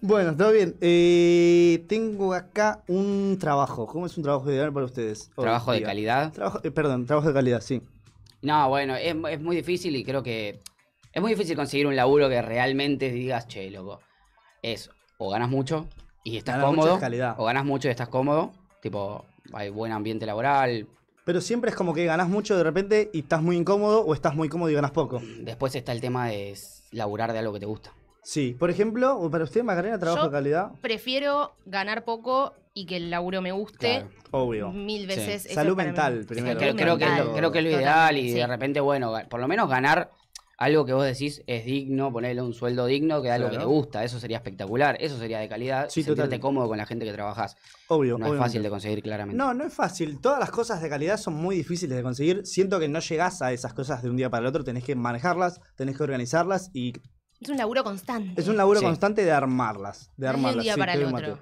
[0.02, 0.76] Bueno, está bien.
[0.80, 3.86] Eh, tengo acá un trabajo.
[3.86, 5.30] ¿Cómo es un trabajo ideal para ustedes?
[5.36, 6.32] Trabajo de calidad.
[6.32, 7.82] Trabajo, eh, perdón, trabajo de calidad, sí.
[8.42, 10.60] No, bueno, es, es muy difícil y creo que...
[11.12, 14.00] Es muy difícil conseguir un laburo que realmente digas, che, loco.
[14.62, 15.86] Es, o ganas mucho
[16.24, 17.34] y estás Ganas cómodo, calidad.
[17.38, 18.52] o ganas mucho y estás cómodo.
[18.80, 20.86] Tipo, hay buen ambiente laboral,
[21.24, 24.34] Pero siempre es como que ganás mucho de repente y estás muy incómodo o estás
[24.34, 25.20] muy cómodo y ganás poco.
[25.40, 26.56] Después está el tema de
[26.92, 27.92] laburar de algo que te gusta.
[28.22, 32.96] Sí, por ejemplo, para usted, Macarena, trabajo Yo- de calidad, Prefiero ganar poco y que
[32.96, 34.08] el laburo me guste Claro.
[34.30, 34.70] obvio.
[34.72, 35.42] mil veces.
[35.52, 36.58] Salud es mental, primero.
[36.58, 38.34] creo, creo que, es lo- mental, creo que es lo totalmente, ideal y sí.
[38.36, 40.10] de repente, bueno, por lo menos ganar
[40.58, 43.64] algo que vos decís es digno, ponerle un sueldo digno, que da algo que te
[43.64, 44.04] gusta.
[44.04, 45.88] Eso sería espectacular, eso sería de calidad.
[45.88, 46.40] Sí, sentirte total.
[46.40, 47.56] cómodo con la gente que trabajás.
[47.88, 49.38] Obvio, No es fácil de conseguir claramente.
[49.38, 50.20] No, no es fácil.
[50.20, 52.42] Todas las cosas de calidad son muy difíciles de conseguir.
[52.44, 54.62] Siento que no llegás a esas cosas de un día para el otro.
[54.62, 56.92] Tenés que manejarlas, tenés que organizarlas y
[57.40, 58.40] Es un laburo constante.
[58.40, 58.86] es un laburo Sí.
[58.86, 59.98] constante de armarlas.
[59.98, 60.62] De es de un armarlas.
[60.64, 61.38] día sí, para el otro.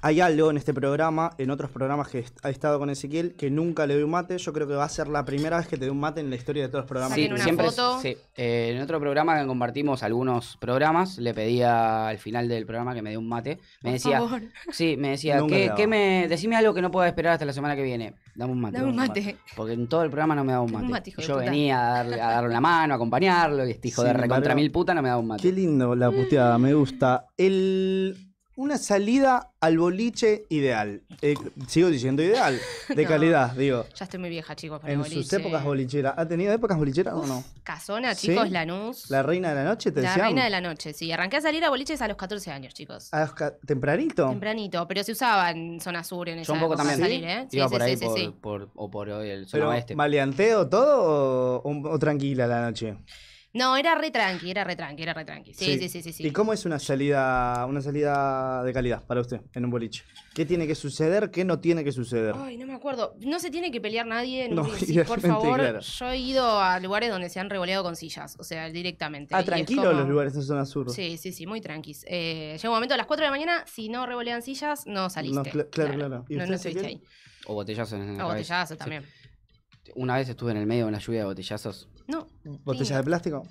[0.00, 3.86] Hay algo en este programa, en otros programas que ha estado con Ezequiel, que nunca
[3.86, 4.38] le doy un mate.
[4.38, 6.30] Yo creo que va a ser la primera vez que te doy un mate en
[6.30, 7.16] la historia de todos los programas.
[7.16, 8.00] Sí, siempre foto.
[8.00, 8.16] sí.
[8.36, 13.02] Eh, en otro programa que compartimos algunos programas, le pedía al final del programa que
[13.02, 13.58] me dé un mate.
[13.82, 17.08] Me Por decía, favor, sí, me decía, ¿qué, qué me, decime algo que no pueda
[17.08, 18.14] esperar hasta la semana que viene.
[18.36, 18.78] Dame un mate.
[18.78, 19.36] dame un mate.
[19.56, 20.84] Porque en todo el programa no me daba un mate.
[20.84, 21.44] un mate, hijo Y de yo puta.
[21.46, 24.54] venía a darle, a darle una mano, a acompañarlo, y este hijo de Sin recontra
[24.54, 25.42] mil puta no me daba un mate.
[25.42, 27.26] Qué lindo la puteada, me gusta.
[27.36, 28.27] El...
[28.58, 31.00] una salida al boliche ideal.
[31.22, 31.34] Eh,
[31.68, 33.08] sigo diciendo ideal, de No.
[33.08, 33.86] calidad, digo.
[33.94, 35.36] Ya estoy muy vieja, chicos, para En el sus boliche.
[35.36, 36.14] épocas bolicheras.
[36.16, 37.44] ¿Ha tenido épocas bolicheras o no?
[37.62, 38.28] Casona, ¿Sí?
[38.28, 39.08] chicos, Lanús.
[39.10, 40.26] La reina de la noche, te La decían.
[40.26, 41.10] reina de la noche, sí.
[41.12, 43.08] Arranqué a salir a boliches a los 14 años, chicos.
[43.12, 44.28] Ah, ca- ¿Tempranito?
[44.28, 47.08] Tempranito, pero se usaba en zona sur en esa Yo un poco época también.
[47.08, 47.46] salir, ¿eh?
[47.50, 48.34] Sí, Iba sí, por sí, ahí sí, por, sí.
[48.40, 49.94] por- o por el zona ¿Pero oeste.
[49.94, 52.96] maleanteo todo o, o tranquila la noche?
[53.54, 55.54] No, era re tranqui, era re tranqui, era re tranqui.
[55.54, 55.78] Sí, Sí.
[55.78, 56.12] sí, sí, sí.
[56.12, 56.26] sí.
[56.26, 60.04] ¿Y cómo es una salida, una salida de calidad para usted en un boliche?
[60.34, 61.30] ¿Qué tiene que suceder?
[61.30, 62.34] ¿Qué no tiene que suceder?
[62.36, 63.14] Ay, no me acuerdo.
[63.20, 64.44] No se tiene que pelear nadie.
[64.44, 65.58] en un No, boliche, por idealmente, favor.
[65.60, 65.80] claro.
[65.80, 69.34] Yo he ido a lugares donde se han revoleado con sillas, o sea, directamente.
[69.34, 70.90] ah, y es tranquilo como- los lugares en zona sur.
[70.90, 72.04] Sí, sí, sí, muy tranquis.
[72.06, 75.08] Eh, llega un momento a las 4 de la mañana, si no revolean sillas, no
[75.08, 75.36] saliste.
[75.36, 76.24] No, cla- claro, claro.
[76.28, 76.86] ¿Y No, usted, no estuviste Ezequiel?
[76.86, 77.02] ahí.
[77.46, 78.34] O botellazos en la A cabeza.
[78.34, 78.78] botellazo Sí.
[78.78, 79.04] también.
[79.94, 81.88] Una vez estuve en el medio de una lluvia de botellazos.
[82.08, 82.26] No.
[82.64, 83.42] ¿Botellas de plástico?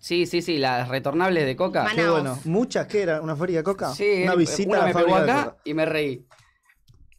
[0.00, 1.86] Sí, sí, sí, las retornables de coca.
[1.90, 2.20] Qué Manaos.
[2.20, 2.38] bueno.
[2.44, 3.20] ¿Muchas que era?
[3.20, 3.92] ¿Una fábrica de coca?
[3.94, 5.60] Sí, Una él- visita una a la me pegó fábrica de acá coca.
[5.64, 6.26] y me reí.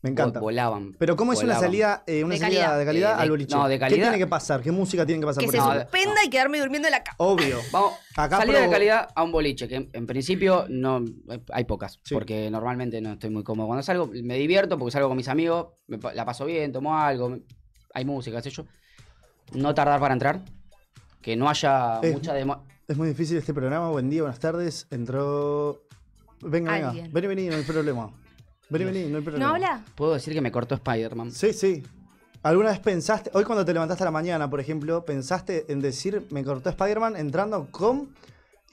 [0.04, 0.40] Me encanta.
[0.40, 0.94] Vo- Volaban.
[1.00, 1.64] Pero ¿cómo es una volaban.
[1.64, 2.80] salida, eh, una De salida calidad.
[2.80, 3.56] de calidad Eh, de- al boliche?
[3.56, 4.62] no, de ¿Qué calidad- tiene que pasar?
[4.62, 5.74] ¿Qué música tiene que pasar Que por se eso?
[5.82, 7.16] Suspenda y quedarme durmiendo en la cama.
[7.18, 7.58] Obvio.
[7.74, 11.04] Vamos, Acá salida de calidad a un boliche, que en, en principio no
[11.52, 12.14] hay pocas, Sí.
[12.14, 13.68] porque normalmente no estoy muy cómodo.
[13.68, 16.96] Cuando salgo me divierto porque salgo con mis amigos, me pa- la paso bien, tomo
[16.98, 17.42] algo, me-
[17.94, 18.66] hay música, qué sé yo.
[19.54, 20.42] No tardar para entrar,
[21.22, 23.90] que no haya Es- mucha demo- Es muy difícil este programa.
[23.90, 24.88] Buen día, buenas tardes.
[24.92, 25.82] Entró.
[26.42, 26.88] Venga, venga.
[26.90, 27.12] Alguien.
[27.12, 28.12] Vení, vení, no hay problema.
[28.70, 29.46] Vení, vení, no hay problema.
[29.46, 29.84] ¿No habla?
[29.96, 31.32] Puedo decir que me cortó Spider-Man.
[31.32, 31.84] Sí, sí.
[32.44, 36.28] ¿Alguna vez pensaste, hoy cuando te levantaste a la mañana, por ejemplo, pensaste en decir,
[36.32, 38.14] me cortó Spider-Man entrando con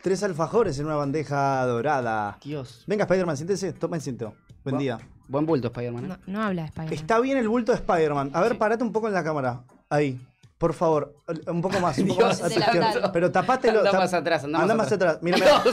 [0.02, 2.38] tres alfajores en una bandeja dorada?
[2.44, 2.84] Dios.
[2.86, 4.34] Venga, Spider-Man, siéntese, toma asiento.
[4.62, 4.98] Buen Bu- día.
[5.26, 6.04] Buen bulto Spider-Man.
[6.04, 6.08] ¿eh?
[6.08, 6.92] No, no habla Spider-Man.
[6.94, 8.30] Está bien el bulto de Spider-Man.
[8.32, 8.58] A ver, Sí.
[8.58, 9.64] parate un poco en la cámara.
[9.90, 10.20] Ahí.
[10.58, 11.16] Por favor.
[11.46, 12.94] Un poco más, un poco Dios, más a tu de la izquierda.
[12.94, 13.10] verdad.
[13.12, 13.78] Pero tapátelo.
[13.80, 15.18] Anda tap- más atrás, anda, Anda más atrás.
[15.20, 15.38] Mira,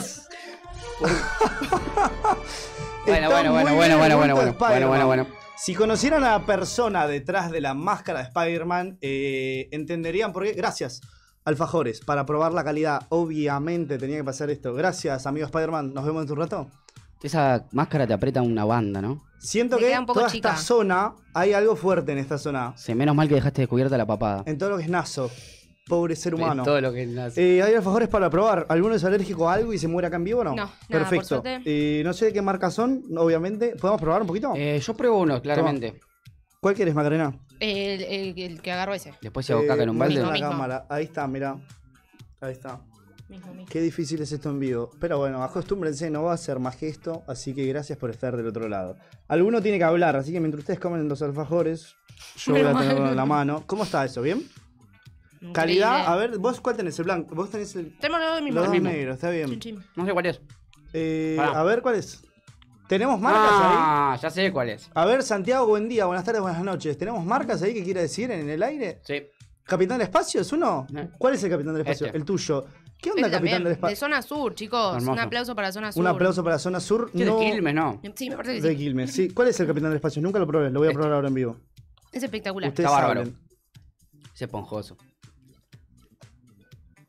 [3.06, 5.28] Bueno, bueno, bueno, bueno, bueno, bueno, bueno, bueno, bueno, bueno.
[5.58, 10.54] Si conocieran a la persona detrás de la máscara de Spider-Man, eh, entenderían por qué.
[10.54, 11.02] Gracias,
[11.46, 13.02] Alfajores, para probar la calidad.
[13.10, 14.74] Obviamente tenía que pasar esto.
[14.74, 15.94] Gracias, amigo Spider-Man.
[15.94, 16.70] Nos vemos en tu rato.
[17.24, 19.22] Esa máscara te aprieta una banda, ¿no?
[19.40, 20.50] Siento Me que queda un poco toda chica.
[20.50, 22.74] esta zona, hay algo fuerte en esta zona.
[22.76, 24.44] Sí, menos mal que dejaste descubierta la papada.
[24.46, 25.30] En todo lo que es naso.
[25.88, 26.64] Pobre ser humano.
[26.64, 27.58] Todo lo que nace.
[27.58, 28.66] Eh, hay alfajores para probar.
[28.70, 30.52] ¿Alguno es alérgico a algo y se muere acá en vivo o no?
[30.52, 31.42] No, nada, Perfecto.
[31.42, 31.62] por suerte.
[31.66, 33.76] Eh, no sé de qué marca son, obviamente.
[33.80, 34.54] ¿Podemos probar un poquito?
[34.56, 36.00] Eh, yo pruebo uno, claramente.
[36.62, 37.34] ¿Cuál quieres, Macarena?
[37.60, 39.14] El, el- el que agarró ese.
[39.22, 40.14] Después si hago caca en un Eh, balde.
[40.16, 40.50] muestra la mismo.
[40.52, 40.86] cámara.
[40.90, 41.58] Ahí está, mira.
[42.40, 42.80] Ahí está.
[43.32, 43.68] Mismo, mismo.
[43.72, 44.92] Qué difícil es esto en vivo.
[45.00, 47.24] Pero bueno, acostúmbrense, no va a ser más que esto.
[47.28, 48.98] Así que gracias por estar del otro lado.
[49.30, 51.96] Alguno tiene que hablar, así que mientras ustedes comen los alfajores,
[52.36, 53.64] yo voy a tenerlo en la mano.
[53.66, 54.22] ¿Cómo está eso?
[54.22, 54.46] ¿Bien?
[55.54, 57.34] Calidad, a ver, vos cuál tenés el blanco.
[57.34, 57.98] Vos tenés el.
[57.98, 58.56] Tenemos los dos mismos.
[58.56, 58.90] Los dos mismo.
[58.90, 59.48] negros, está bien.
[59.48, 59.84] Chin, chin.
[59.96, 60.42] No sé cuál es.
[60.94, 62.22] Eh, a ver, ¿cuál es?
[62.88, 63.76] ¿Tenemos marcas ahí?
[63.78, 64.90] Ah, ya sé cuál es.
[64.94, 66.98] A ver, Santiago, buen día, buenas tardes, buenas noches.
[66.98, 69.00] ¿Tenemos marcas ahí que quiere decir en el aire?
[69.06, 69.24] Sí.
[69.64, 70.86] ¿Capitán del Espacio es uno?
[70.94, 71.10] Eh.
[71.18, 72.08] ¿Cuál es el Capitán del Espacio?
[72.08, 72.18] Este.
[72.18, 72.66] El tuyo.
[73.02, 73.96] ¿Qué onda, Capitán también, del de Espacio?
[73.98, 74.96] zona sur, chicos.
[74.96, 75.12] Hermoso.
[75.12, 76.02] Un aplauso para zona sur.
[76.02, 77.12] Un aplauso para Zona Sur.
[77.12, 78.00] ¿Qué no- de Quilmes, no?
[78.16, 78.78] Sí, me parece que De sí.
[78.78, 79.30] Quilmes, sí.
[79.32, 80.22] ¿Cuál es el Capitán del Espacio?
[80.22, 81.00] Nunca lo probé, lo voy a Este.
[81.00, 81.58] probar ahora en vivo.
[82.12, 82.70] Es espectacular.
[82.70, 83.24] Ustedes Está bárbaro.
[84.34, 84.98] Es esponjoso.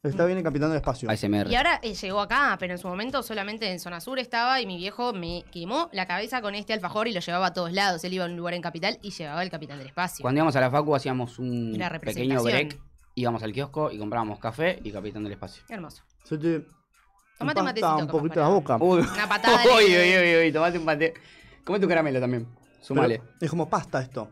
[0.03, 1.09] Está bien el Capitán del Espacio.
[1.09, 1.49] ASMR.
[1.49, 4.67] Y ahora eh, llegó acá, pero en su momento solamente en zona sur estaba y
[4.67, 8.03] mi viejo me quemó la cabeza con este alfajor y lo llevaba a todos lados.
[8.03, 10.23] Él iba a un lugar en capital y llevaba el capitán del espacio.
[10.23, 12.81] Cuando íbamos a la facu hacíamos un pequeño break.
[13.15, 15.63] Íbamos al kiosco y comprábamos café y Capitán del Espacio.
[15.69, 16.03] Hermoso.
[16.25, 16.65] Se te
[17.39, 17.93] Tomate un matecito.
[17.95, 18.77] un capaz, poquito para- la boca.
[18.81, 21.15] Uy, Una patada uy, de- uy, uy, uy, tomate un pate.
[21.65, 22.47] Come tu caramelo también.
[22.81, 23.19] Sumale.
[23.19, 24.29] Pero es como pasta esto.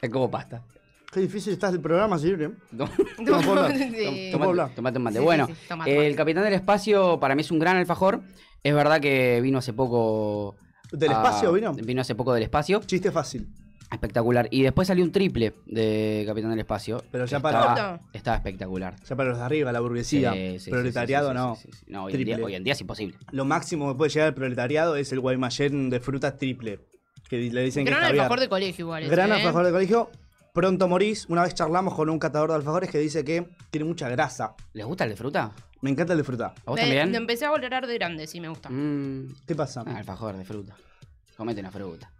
[0.00, 0.62] Es como pasta.
[1.10, 2.50] Qué difícil está el programa, sí, ¿eh?
[2.76, 3.76] Tom- No puedo hablar.
[3.76, 4.32] Sí.
[4.32, 4.70] Hablar.
[4.74, 5.14] Tomate, un mate.
[5.14, 6.16] Sí, sí, bueno, sí, toma, el toma.
[6.16, 8.22] Capitán del Espacio para mí es un gran alfajor.
[8.62, 10.56] Es verdad que vino hace poco.
[10.92, 11.72] ¿Del a- espacio vino?
[11.74, 12.80] Vino hace poco del espacio.
[12.86, 13.48] Chiste fácil.
[13.92, 14.48] Espectacular.
[14.50, 17.02] Y después salió un triple de Capitán del Espacio.
[17.10, 18.96] Pero ya que para- Estaba, estaba espectacular.
[19.08, 20.32] Ya para los de arriba, la burguesía.
[20.32, 21.56] Sí, sí, proletariado sí, sí, no.
[21.56, 21.84] sí, sí, sí.
[21.88, 22.44] No, hoy en, día, Triple.
[22.44, 23.16] hoy en día es imposible.
[23.30, 26.80] Lo máximo que puede llegar al proletariado es el Guaymallén de frutas triple.
[27.28, 28.20] Que le dicen que Gran caviar.
[28.24, 29.08] alfajor de colegio igual.
[29.08, 29.34] Gran ¿eh?
[29.34, 30.10] alfajor de colegio.
[30.52, 31.26] Pronto morís.
[31.30, 34.54] Una vez charlamos con un catador de alfajores que dice que tiene mucha grasa.
[34.74, 35.52] ¿Les gusta el de fruta?
[35.80, 36.52] Me encanta el de fruta.
[36.66, 37.10] ¿A vos también?
[37.10, 38.68] Lo empecé a valorar de grande, sí me gusta.
[38.68, 39.82] Mm, ¿Qué pasa?
[39.86, 40.76] ah, alfajor de fruta.
[41.36, 42.10] Comete una fruta.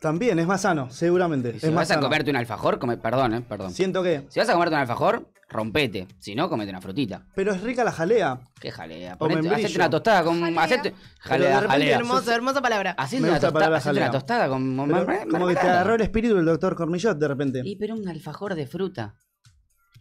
[0.00, 1.48] También es más sano, seguramente.
[1.56, 2.06] Y si es más vas a sano.
[2.06, 3.72] comerte un alfajor, come, perdón, eh, perdón.
[3.72, 4.26] Siento que.
[4.28, 6.06] Si vas a comerte un alfajor, rompete.
[6.20, 7.26] Si no, comete una frutita.
[7.34, 8.38] Pero es rica la jalea.
[8.60, 9.14] Qué jalea.
[9.14, 10.40] O Ponete, hacete una tostada con.
[10.40, 10.62] Jalea.
[10.62, 11.96] Hacete, Pero de jalea, repente jalea.
[11.96, 12.90] Hermoso, hermosa palabra.
[12.96, 14.76] Hacete una, tosta- para la hacete una tostada con.
[14.88, 17.62] Pero como que te agarró el espíritu del doctor Cormillot de repente.
[17.64, 19.16] Y pero un alfajor de fruta.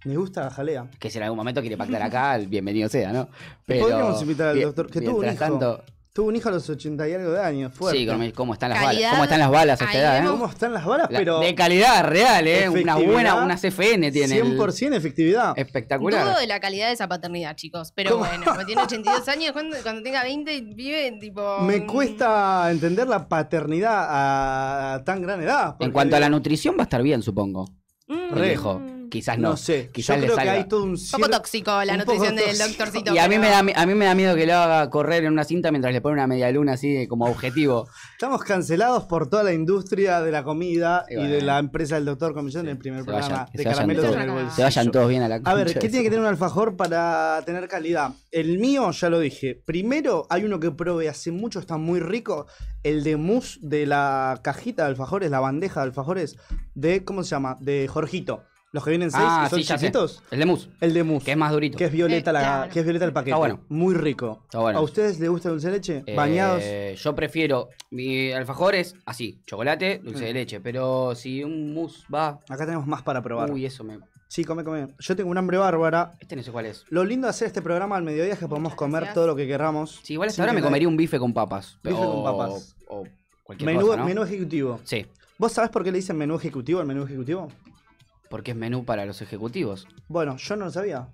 [0.06, 0.92] Me gusta la jalea.
[1.00, 3.30] Que si en algún momento quiere pactar acá, el bienvenido sea, ¿no?
[3.66, 3.82] Pero.
[3.88, 5.58] Podríamos invitar al doctor, que tuvo un mientras hijo.
[5.60, 5.84] tanto.
[6.18, 7.72] Tuvo un hijo a los 80 y algo de años.
[7.76, 8.00] Fuerte.
[8.00, 9.12] Sí, cómo están las balas.
[9.12, 10.28] ¿Cómo están las balas a esta edad, eh?
[10.28, 11.12] ¿Cómo están las balas?
[11.12, 12.68] La- Pero de calidad real, ¿eh?
[12.70, 14.36] Una buena, una CFN tiene.
[14.40, 15.54] el- 100% efectividad.
[15.56, 16.26] Espectacular.
[16.26, 17.92] Dudo de la calidad de esa paternidad, chicos.
[17.94, 18.26] Pero ¿Cómo?
[18.26, 21.60] bueno, como tiene 82 años, cuando, cuando tenga 20 vive tipo...
[21.60, 25.76] Me mm, cuesta entender la paternidad a tan gran edad.
[25.80, 27.70] En cuanto a la nutrición, va a estar bien, supongo.
[28.08, 28.58] mm, Re.
[29.10, 29.50] Quizás no.
[29.52, 30.54] No sé, Quizás yo le creo que salga.
[30.54, 32.67] hay todo un Un poco cier- tóxico la un nutrición del tóxico.
[32.67, 33.13] doctorcito.
[33.15, 35.34] Y a mí, me da, a mí me da miedo que lo haga correr en
[35.34, 37.88] una cinta mientras le pone una media luna así de como objetivo.
[38.13, 42.34] Estamos cancelados por toda la industria de la comida Y de la empresa del doctor
[42.34, 44.15] Comisión en el primer Se programa vayan- de se vayan caramelos todos.
[44.15, 44.56] en el Se bolsillo.
[44.56, 47.41] Se vayan todos bien a la A ver, ¿qué tiene que tener un alfajor para
[47.46, 48.12] tener calidad?
[48.32, 49.62] El mío, ya lo dije.
[49.65, 52.48] Primero, hay uno que probé hace mucho, está muy rico.
[52.84, 56.38] El de mousse de la cajita de alfajores, la bandeja de alfajores
[56.76, 57.58] de, ¿cómo se llama?
[57.60, 58.43] De Jorgito.
[58.74, 60.22] Los que vienen seis, Ah, que son sí, chiquitos.
[60.30, 61.24] El de mousse, El de mousse.
[61.26, 61.78] que es más durito.
[61.78, 62.72] Que es violeta, Eh, la, claro.
[62.74, 63.32] que es violeta el paquete.
[63.32, 63.62] Está bueno.
[63.70, 64.42] Muy rico.
[64.44, 64.80] Está bueno.
[64.80, 66.04] ¿A ustedes les gusta el dulce de leche?
[66.06, 66.64] Eh, Bañados.
[67.02, 70.36] Yo prefiero mi alfajor es así, chocolate, dulce de Mm.
[70.36, 70.60] leche.
[70.60, 72.40] Pero si un mousse va.
[72.50, 73.50] Acá tenemos más para probar.
[73.52, 74.00] Uy, eso me.
[74.28, 74.90] Sí, come, come.
[75.00, 76.16] Yo tengo un hambre bárbara.
[76.20, 76.84] Este no sé cuál es.
[76.90, 79.14] Lo lindo de hacer este programa al mediodía es que podemos comer gracias.
[79.16, 80.02] todo lo que queramos.
[80.04, 81.80] Sí, igual hasta ahora me comería un bife con papas.
[81.82, 82.76] Bife o, con papas.
[82.90, 83.06] O
[83.44, 84.06] cualquier Menú, cosa, ¿no?
[84.06, 84.82] menú ejecutivo.
[84.84, 85.06] Sí,
[85.38, 87.48] ¿Vos sabés por qué le dicen menú ejecutivo al menú ejecutivo?
[88.30, 89.88] Porque es menú para los ejecutivos.
[90.08, 91.08] Bueno, yo no lo sabía.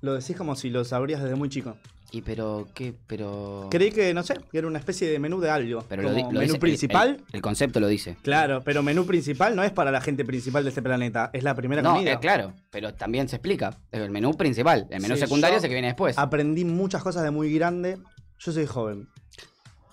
[0.00, 1.76] Lo decís como si lo sabrías desde muy chico.
[2.10, 2.94] Y pero, ¿qué?
[3.06, 3.68] Pero.
[3.70, 5.84] Creí que, no sé, que era una especie de menú de algo.
[5.88, 7.08] Pero lo, como di- lo menú dice- principal.
[7.28, 8.16] El, el concepto lo dice.
[8.22, 11.28] Claro, pero menú principal no es para la gente principal de este planeta.
[11.34, 12.12] Es la primera No, comida.
[12.12, 13.76] eh, claro, pero también se explica.
[13.92, 16.16] El menú principal, el menú Sí, secundario es el que viene después.
[16.16, 17.98] Aprendí muchas cosas de muy grande.
[18.38, 19.08] Yo soy joven.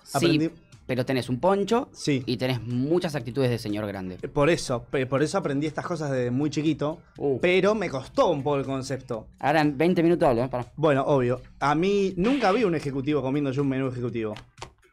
[0.04, 0.50] Sí, aprendí-
[0.86, 2.22] pero tenés un poncho Sí.
[2.26, 4.16] y tenés muchas actitudes de señor grande.
[4.28, 7.00] Por eso, por eso aprendí estas cosas desde muy chiquito.
[7.18, 7.38] Uh.
[7.40, 9.26] Pero me costó un poco el concepto.
[9.40, 10.50] Ahora en 20 minutos hablo, ¿eh?
[10.76, 11.40] Bueno, obvio.
[11.60, 14.34] A mí nunca vi un ejecutivo comiendo yo un menú ejecutivo.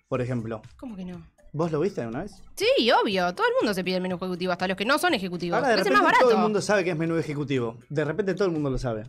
[0.07, 0.61] Por ejemplo.
[0.77, 1.25] ¿Cómo que no?
[1.55, 2.41] ¿Vos lo viste una vez?
[2.55, 3.33] Sí, obvio.
[3.35, 5.57] Todo el mundo se pide el menú ejecutivo, hasta los que no son ejecutivos.
[5.57, 6.25] Ahora de es el repente más barato.
[6.25, 7.77] todo el mundo sabe que es menú ejecutivo.
[7.89, 9.03] De repente todo el mundo lo sabe.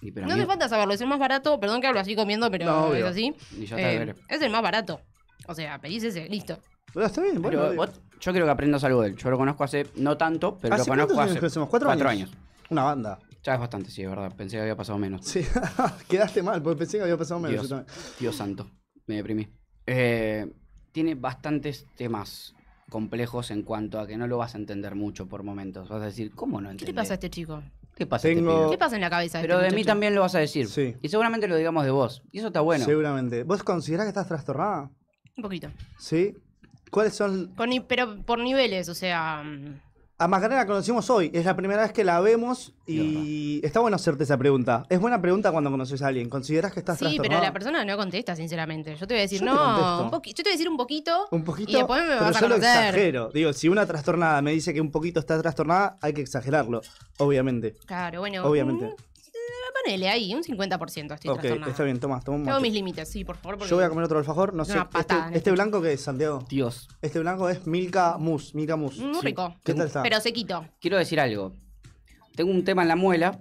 [0.00, 1.58] Y pero No a mí- hace falta saberlo, es el más barato.
[1.60, 3.32] Perdón que hablo así comiendo, pero No, es así.
[3.76, 5.00] Eh, es el más barato.
[5.48, 6.58] O sea, pedís ese, listo.
[6.92, 7.58] Pero está bien, bueno.
[7.58, 7.86] Pero digo.
[7.86, 9.16] vos- yo creo que aprendas algo de él.
[9.16, 11.66] Yo lo conozco hace no tanto, pero lo ¿Hace conozco cuántos años hace que?
[11.66, 12.30] ¿Cuatro años?
[12.70, 13.18] Una banda.
[13.42, 14.32] Ya es bastante, sí, es verdad.
[14.34, 15.26] Pensé que había pasado menos.
[15.26, 15.44] Sí,
[16.08, 17.52] quedaste mal, porque pensé que había pasado menos.
[17.52, 17.96] Dios, yo también.
[18.20, 18.70] Dios santo,
[19.06, 19.48] me deprimí.
[19.86, 20.50] Eh,
[20.92, 22.54] tiene bastantes temas
[22.88, 25.88] complejos en cuanto a que no lo vas a entender mucho por momentos.
[25.90, 26.94] Vas a decir, ¿cómo no ¿Qué entendés?
[26.94, 27.62] le pasa a este chico?
[27.94, 28.70] ¿Qué pasa a este Tengo- pibe?
[28.70, 29.86] ¿Qué pasa en la cabeza de Pero este de mí muchacho?
[29.90, 30.66] también lo vas a decir.
[30.68, 30.96] Sí.
[31.02, 32.22] Y seguramente lo digamos de vos.
[32.32, 32.84] Y eso está bueno.
[32.84, 33.42] Seguramente.
[33.42, 34.90] ¿Vos considerás que estás trastornada?
[35.36, 35.68] Un poquito.
[35.98, 36.34] Sí.
[36.90, 39.42] ¿Cuáles son ni- pero por niveles, o sea.
[39.44, 39.80] mm,
[40.16, 43.96] A Macarena la conocimos hoy, es la primera vez que la vemos y está bueno
[43.96, 44.84] hacerte esa pregunta.
[44.88, 46.28] Es buena pregunta cuando conoces a alguien.
[46.30, 48.94] ¿Consideras que estás Sí, pero la persona no contesta, sinceramente.
[48.94, 49.52] Yo te voy a decir, Yo no,
[50.04, 51.26] un yo te voy a decir un poquito.
[51.32, 52.84] Un poquito, Y después me pero vas a yo lo conocer.
[52.86, 53.30] exagero.
[53.34, 56.80] Digo, si una trastornada me dice que un poquito está trastornada, hay que exagerarlo,
[57.18, 57.74] obviamente.
[57.84, 58.44] Claro, bueno.
[58.44, 58.84] Obviamente.
[58.86, 59.13] mm,
[59.84, 61.70] Ponele ahí, un 50% estoy ok, trastornada.
[61.70, 62.62] está bien, toma, toma un Tengo mate.
[62.62, 63.58] mis límites, sí, por favor.
[63.58, 64.72] porque- Yo voy a comer otro alfajor, no sé.
[64.72, 66.44] una patada este en este este blanco que es, Santiago.
[66.48, 69.00] Dios, Este blanco es Milka Mousse, Milka Mousse.
[69.02, 69.26] Muy Sí.
[69.26, 69.54] rico.
[69.62, 70.02] ¿Qué tal está?
[70.02, 70.64] Pero sequito.
[70.80, 71.52] quiero decir algo.
[72.34, 73.38] Tengo un tema en la muela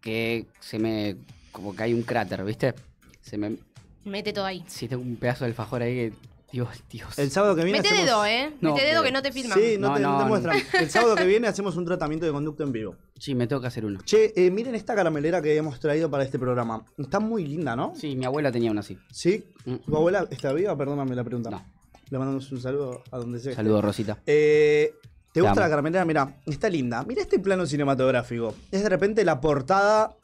[0.00, 1.16] que se me...
[1.50, 2.74] como que hay un cráter, ¿viste?
[3.20, 3.56] Se me...
[4.04, 4.64] Mete todo ahí.
[4.68, 6.12] Sí, tengo un pedazo de alfajor ahí que...
[6.52, 7.18] Dios, Dios.
[7.18, 8.06] El sábado que viene Mete hacemos...
[8.06, 8.52] dedo, ¿eh?
[8.60, 9.58] No, Mete dedo pero- que no te filman.
[9.58, 10.58] Sí, no, No, te, no te muestran.
[10.74, 12.96] El sábado que viene hacemos un tratamiento de conducto en vivo.
[13.18, 14.00] Sí, me tengo que hacer uno.
[14.04, 16.84] Che, eh, miren esta caramelera que hemos traído para este programa.
[16.98, 17.94] Está muy linda, ¿no?
[17.96, 18.98] Sí, mi abuela tenía una así.
[19.10, 19.44] ¿Sí?
[19.64, 19.76] Mm.
[19.76, 20.76] ¿Tu abuela está viva?
[20.76, 21.50] Perdóname la pregunta.
[21.50, 21.64] No.
[22.10, 23.54] Le mandamos un saludo a donde sea.
[23.54, 24.18] Saludos, Rosita.
[24.26, 24.92] Eh,
[25.32, 26.04] ¿Te gusta la caramelera?
[26.04, 27.02] Mira, está linda.
[27.04, 28.54] Mira este plano cinematográfico.
[28.70, 30.14] Es de repente la portada.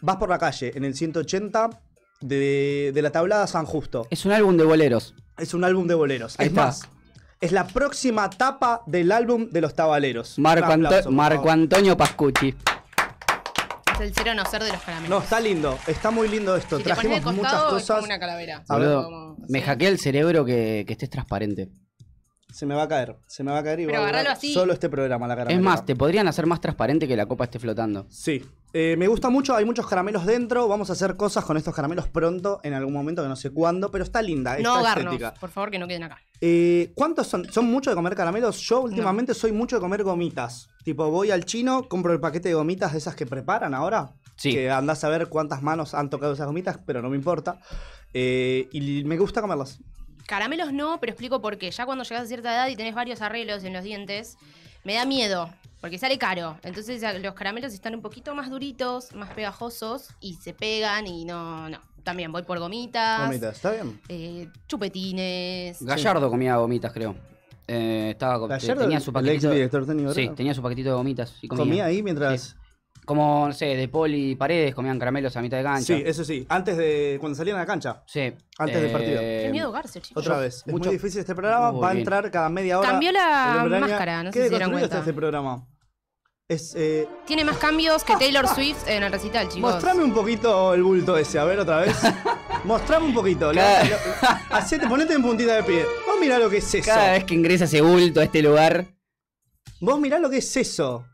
[0.00, 1.70] Vas por la calle en el 180
[2.20, 4.06] de, de la tablada San Justo.
[4.10, 5.14] Es un álbum de boleros.
[5.38, 6.38] Es un álbum de boleros.
[6.38, 6.66] Ahí es está.
[6.66, 6.82] más,
[7.40, 10.38] es la próxima tapa del álbum de los tabaleros.
[10.38, 11.50] Marco, Anto-.
[11.50, 12.54] Antonio Pascucci.
[13.94, 15.10] Es el cero no ser de los caramelos.
[15.10, 15.78] No, está lindo.
[15.86, 16.76] Está muy lindo esto.
[16.78, 17.96] si te Trajimos muchas costado, es cosas.
[17.96, 18.64] como una calavera.
[18.68, 18.88] A ver.
[18.88, 19.64] Boludo, Como- me sí.
[19.64, 21.68] hackeé el cerebro que, que estés transparente.
[22.52, 23.16] Se me va a caer.
[23.26, 24.54] Se me va a caer y Pero va a durar agarralo así.
[24.54, 25.60] solo este programa, la Es caramela.
[25.62, 28.06] más, te podrían hacer más transparente que la copa esté flotando.
[28.08, 28.44] Sí.
[28.74, 30.68] Eh, me gusta mucho, hay muchos caramelos dentro.
[30.68, 33.90] Vamos a hacer cosas con estos caramelos pronto, en algún momento que no sé cuándo,
[33.90, 35.34] pero está linda, No está ahogarnos, estética.
[35.40, 36.18] por favor, que no queden acá.
[36.40, 37.50] Eh, ¿Cuántos son?
[37.50, 38.58] ¿Son mucho de comer caramelos?
[38.60, 40.68] Yo últimamente soy mucho de comer gomitas.
[40.84, 44.12] Tipo, voy al chino, compro el paquete de gomitas de esas que preparan ahora.
[44.36, 44.52] Sí.
[44.52, 47.58] Que andás a ver cuántas manos han tocado esas gomitas, pero no me importa.
[48.14, 49.80] Eh, y me gusta comerlas.
[50.26, 51.70] Caramelos no, pero explico por qué.
[51.70, 54.36] Ya cuando llegas a cierta edad y tenés varios arreglos en los dientes,
[54.88, 55.50] me da miedo,
[55.82, 56.56] porque sale caro.
[56.62, 61.68] Entonces los caramelos están un poquito más duritos, más pegajosos y se pegan y no,
[61.68, 61.78] no.
[62.04, 64.00] también voy por gomitas, Gomitas, ¿está bien?
[64.08, 65.82] eh, chupetines.
[65.82, 67.14] Gallardo comía gomitas, creo.
[67.66, 69.48] Eh, estaba con- Gallardo, tenía su el paquetito.
[69.48, 71.34] ex director técnico, Sí, tenía su paquetito de gomitas.
[71.42, 71.64] y comía.
[71.64, 72.56] Comía ahí mientras...
[73.08, 75.96] Como, no sé, de Poli y Paredes comían caramelos a mitad de cancha.
[75.96, 77.16] Sí, eso sí, antes de...
[77.18, 78.02] cuando salían a la cancha.
[78.06, 78.34] Sí.
[78.58, 79.18] Antes del partido.
[79.22, 80.22] Eh, Qué miedo Garcer, chicos.
[80.26, 80.56] Otra vez.
[80.66, 81.72] Es mucho- muy difícil este programa.
[81.72, 82.90] Muy Va a entrar cada media hora.
[82.90, 84.98] Cambió la máscara, no sé ¿Qué si se dieron está cuenta.
[84.98, 85.66] este programa?
[86.48, 89.70] Es, eh, Tiene más cambios que Taylor Swift en el recital, chicos.
[89.72, 91.96] mostrame un poquito el bulto ese, a ver otra vez.
[92.64, 93.52] mostrame un poquito.
[93.54, 93.96] Cada- Lo- lo-
[94.56, 95.82] Hacete, ponete en puntita de pie.
[96.06, 96.84] Vos mirá lo que es eso.
[96.86, 98.84] Cada vez que ingresa ese bulto a este lugar.
[99.80, 101.06] Vos mirá lo que es eso.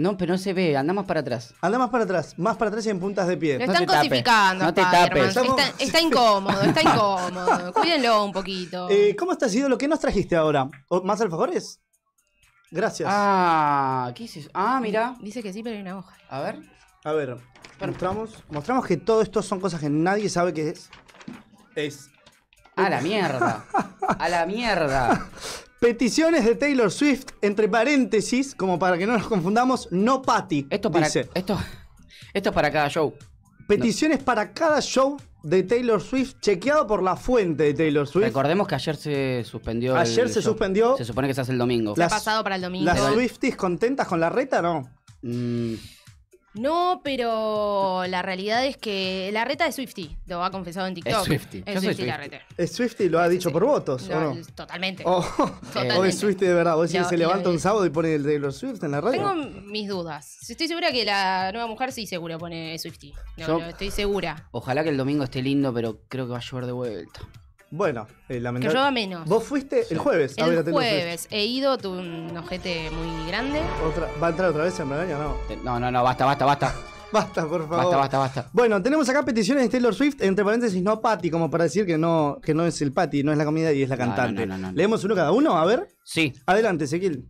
[0.00, 1.52] No, pero no se ve, andamos para atrás.
[1.60, 3.58] Anda más para atrás, más para atrás y en puntas de Lo pie.
[3.58, 5.28] No están tapes, cosificando, no te tapes.
[5.28, 7.72] Estamos- Está, está incómodo, está incómodo.
[7.74, 8.88] Cuídenlo un poquito.
[8.88, 10.70] Eh, ¿Cómo estás, lo ¿Qué nos trajiste ahora?
[10.88, 11.82] ¿O- ¿Más alfajores?
[12.70, 13.06] Gracias.
[13.12, 14.48] Ah, ¿qué es eso?
[14.54, 15.16] Ah, mira.
[15.20, 16.16] Dice que sí, pero hay una hoja.
[16.30, 16.60] A ver.
[17.04, 17.36] A ver,
[17.80, 20.88] mostramos, mostramos que todo esto son cosas que nadie sabe qué es.
[21.74, 22.08] Es
[22.74, 23.66] A la mierda.
[24.18, 25.28] A la mierda.
[25.80, 30.66] peticiones de Taylor Swift, entre paréntesis, como para que no nos confundamos, no Patty.
[30.70, 31.28] Esto para, dice.
[31.34, 31.58] esto,
[32.32, 33.14] esto es para cada show.
[33.66, 38.24] Peticiones para cada show de Taylor Swift, chequeado por la fuente de Taylor Swift.
[38.26, 39.92] Recordemos que ayer se suspendió.
[39.92, 40.52] el Ayer se show.
[40.52, 40.96] suspendió.
[40.98, 41.94] Se supone que se hace el domingo.
[41.94, 42.84] Se ha Las- pasado para el domingo.
[42.84, 44.60] ¿Las Swifties contentas con la reta?
[44.60, 44.90] No.
[45.22, 45.74] Mm,
[46.54, 50.16] No, pero la realidad es que la reta es Swifty.
[50.26, 51.20] Lo ha confesado en TikTok.
[51.20, 51.62] Es Swiftie.
[51.64, 52.40] Es Swiftie la reta.
[52.56, 53.08] ¿Es Swiftie?
[53.08, 53.52] ¿Lo ha Sí, dicho sí.
[53.52, 54.42] por votos No, o no?
[54.56, 55.04] Totalmente.
[55.06, 55.22] O,
[55.62, 55.98] Totalmente.
[56.00, 56.74] o es Swiftie de verdad.
[56.74, 59.00] ¿Vos decís que se lo- levanta un sábado y pone el Taylor Swift en la
[59.00, 59.18] radio?
[59.20, 59.34] Tengo
[59.66, 60.38] mis dudas.
[60.50, 63.12] Estoy segura que la nueva mujer sí seguro pone Swifty.
[63.36, 64.48] No, Yo- no, estoy segura.
[64.50, 67.20] ojalá que el domingo esté lindo, pero creo que va a llover de vuelta.
[67.70, 68.74] Bueno, eh, Que lamentable.
[68.74, 69.28] llueva menos.
[69.28, 70.90] Vos fuiste el jueves a ver a El Taylor Swift.
[70.92, 73.60] jueves he ido, tuve un ojete muy grande.
[73.88, 75.18] Otra- ¿Va a entrar otra vez en Bragaña?
[75.18, 75.36] No.
[75.48, 76.74] Eh, No, no, no, basta, basta, basta.
[77.12, 77.76] Basta, por favor.
[77.76, 78.50] Basta, basta, basta.
[78.52, 81.98] Bueno, tenemos acá peticiones de Taylor Swift, entre paréntesis, no Patty, como para decir que
[81.98, 84.14] no, que no es el Patty, no es la comida y es la No, no,
[84.14, 84.46] cantante.
[84.46, 84.76] no, no, no.
[84.76, 85.88] Leemos uno cada uno, a ver.
[86.04, 87.24] Sí, Adelante, Ezequiel.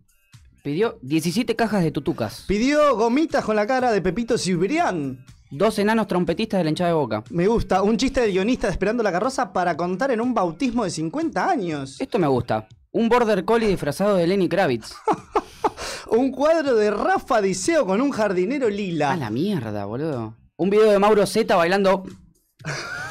[0.61, 2.43] pidió 17 cajas de tutucas.
[2.47, 5.25] Pidió gomitas con la cara de Pepito Cibrián.
[5.53, 7.23] Dos enanos trompetistas de la hinchada de boca.
[7.29, 7.83] Me gusta.
[7.83, 11.49] Un chiste del guionista de esperando la carroza para contar en un bautismo de 50
[11.49, 11.99] años.
[11.99, 12.69] Esto me gusta.
[12.91, 14.93] Un border collie disfrazado de Lenny Kravitz.
[16.09, 19.11] Un cuadro de Rafa Diceo con un jardinero lila.
[19.11, 20.35] A la mierda, boludo.
[20.55, 22.03] Un video de Mauro Z bailando.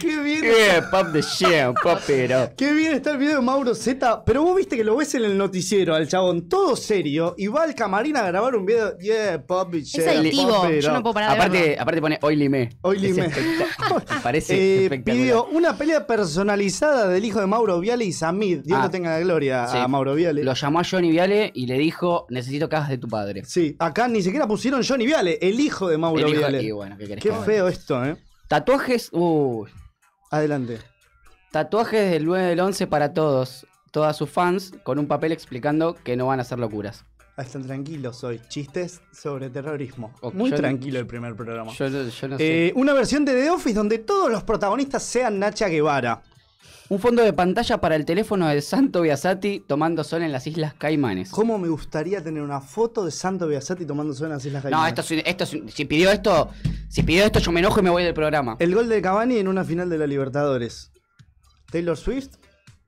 [0.00, 0.42] Qué bien.
[0.44, 2.54] Yeah, pop the shit, pop it up.
[2.56, 5.24] Qué bien está el video de Mauro Z, pero vos viste que lo ves en
[5.24, 8.96] el noticiero al chabón, todo serio, y va al camarín a grabar un video.
[8.98, 10.62] Yeah, papi, Es yeah, adictivo.
[10.62, 11.82] papi, Yo no puedo parar de Aparte, verlo.
[11.82, 12.68] aparte pone Oily Me.
[12.82, 13.26] Oily Es Me.
[13.28, 15.16] espectac- Me parece Eh, espectacular.
[15.22, 18.60] pidió una pelea personalizada del hijo de Mauro Viale y Samid.
[18.64, 18.84] Dios Ah.
[18.84, 19.76] lo tenga la gloria Sí.
[19.78, 20.44] a Mauro Viale.
[20.44, 23.44] Lo llamó a Johnny Viale y le dijo, necesito cajas de tu padre.
[23.44, 26.62] Sí, acá ni siquiera pusieron Johnny Viale, el hijo de Mauro El hijo- Viale.
[26.62, 28.16] y bueno, ¿qué feo esto, ¿eh?
[28.48, 29.68] Tatuajes, uy.
[30.30, 30.78] Adelante.
[31.50, 33.66] Tatuajes del 9 del 11 para todos.
[33.90, 37.04] Todas sus fans con un papel explicando que no van a hacer locuras.
[37.38, 38.40] Ah, están tranquilos hoy.
[38.48, 40.12] Chistes sobre terrorismo.
[40.34, 41.72] Muy tranquilo el primer programa.
[41.72, 42.68] Yo, no- yo no sé.
[42.68, 46.22] Eh, una versión de The Office donde todos los protagonistas sean Nacha Guevara.
[46.90, 50.72] Un fondo de pantalla para el teléfono de Santo Biasati tomando sol en las Islas
[50.72, 51.30] Caimanes.
[51.30, 54.70] ¿Cómo me gustaría tener una foto de Santo Biasati tomando sol en las Islas No,
[54.70, 54.88] Caimán?
[54.88, 56.48] esto, es- esto es- si pidió esto,
[56.88, 58.56] si pidió esto yo me enojo y me voy del programa.
[58.58, 60.90] El gol de Cavani en una final de la Libertadores.
[61.70, 62.36] Taylor Swift,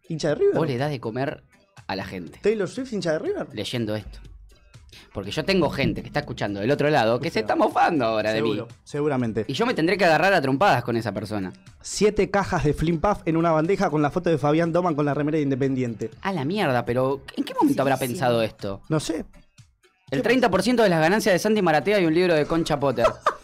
[0.08, 0.54] hincha de River.
[0.56, 1.42] Vos le das de comer
[1.86, 3.48] a la gente Taylor Swift, hincha de River.
[3.52, 4.18] leyendo esto.
[5.12, 8.32] Porque yo tengo gente que está escuchando del otro lado que se está mofando ahora
[8.32, 8.62] de mí.
[8.84, 9.44] Seguramente.
[9.48, 11.52] Y yo me tendré que agarrar a trompadas con esa persona.
[11.80, 15.04] Siete cajas de Flim Puff en una bandeja con la foto de Fabián Doman con
[15.04, 16.10] la remera de Independiente.
[16.22, 18.82] A la mierda, pero ¿en qué momento habrá Sí, pensado esto?
[18.88, 19.24] No sé.
[20.10, 23.06] El 30% de las ganancias de Sandy Maratea y un libro de Concha Potter.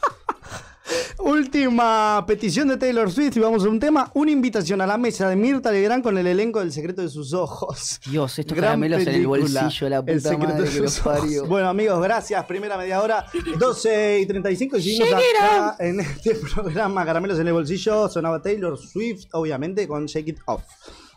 [1.18, 4.11] Última petición de Taylor Swift y vamos a un tema.
[4.14, 7.33] Una invitación a la mesa de Mirta Legrand con el elenco del secreto de sus
[7.33, 8.01] ojos.
[8.09, 10.92] Dios, estos Gran caramelos en el bolsillo, la El puta secreto madre de que los
[10.92, 11.20] sus ojos.
[11.20, 11.46] parió.
[11.46, 12.44] Bueno, amigos, gracias.
[12.44, 13.27] Primera media hora,
[13.59, 14.77] 12 y 35.
[14.77, 18.09] Y seguimos acá en este programa Caramelos en el bolsillo.
[18.09, 20.62] Sonaba Taylor Swift, obviamente, con Shake It Off.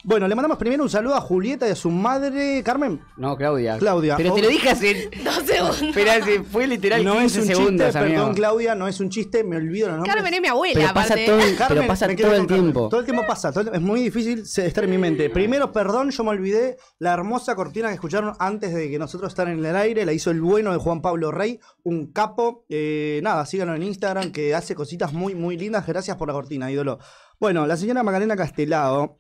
[0.06, 3.02] Bueno, le mandamos primero un saludo a Julieta y a su madre, Carmen.
[3.18, 3.78] No, Claudia.
[3.78, 4.16] Claudia.
[4.16, 5.10] Pero te lo dije hace.
[5.26, 5.82] Dos segundos.
[5.82, 8.16] Espera, si fue literal No 15 es un segundos, chiste, amigo.
[8.16, 10.16] perdón, Claudia, no es un chiste, me olvido los nombres.
[10.16, 11.26] Carmen es mi abuela, Pero pasa aparte.
[11.26, 12.48] todo el, Carmen, pero pasa todo el Carmen.
[12.48, 12.88] tiempo.
[12.90, 13.52] Todo el tiempo pasa.
[13.52, 15.30] todo el- es muy difícil estar en mi mente.
[15.30, 19.50] Primero, perdón, yo me olvidé la hermosa cortina que escucharon antes de que nosotros estar
[19.50, 20.06] en el aire.
[20.06, 22.64] La hizo el bueno de Juan Pablo Rey, un capo.
[22.70, 25.86] Eh, nada, síganlo en Instagram que hace cositas muy, muy lindas.
[25.86, 27.00] Gracias por la cortina, ídolo.
[27.38, 29.18] Bueno, la señora Macarena Castelao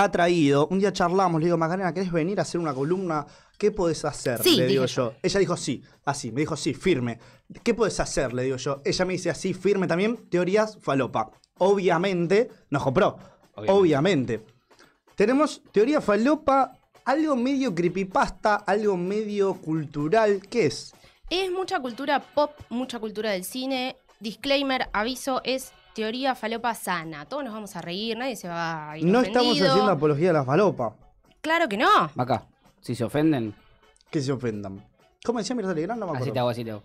[0.00, 3.26] ha traído, un día charlamos, le digo, Macarena, ¿querés venir a hacer una columna?
[3.58, 4.40] ¿Qué podés hacer?
[4.40, 5.14] Sí, le digo yo.
[5.20, 7.18] Ella dijo sí, así, me dijo sí, firme.
[7.64, 8.32] ¿Qué podés hacer?
[8.32, 8.80] Le digo yo.
[8.84, 11.32] Ella me dice así, firme también, teorías falopa.
[11.58, 13.18] Obviamente, nos compró.
[13.56, 13.72] Obviamente.
[13.72, 14.46] Obviamente.
[15.16, 20.42] Tenemos teoría falopa, algo medio creepypasta, algo medio cultural.
[20.48, 20.94] ¿Qué es?
[21.28, 23.96] Es mucha cultura pop, mucha cultura del cine.
[24.20, 27.24] Disclaimer, aviso, es teoría falopa sana.
[27.26, 30.32] Todos nos vamos a reír, nadie se va a ir No estamos haciendo apología de
[30.34, 30.94] la falopa.
[31.40, 32.10] Claro que no.
[32.16, 32.46] Acá,
[32.80, 33.54] si se ofenden,
[34.10, 34.82] Que se ofendan.
[35.24, 36.00] ¿Cómo decía Mirta Legrand?
[36.00, 36.32] No me así acuerdo.
[36.32, 36.82] te hago, así te hago.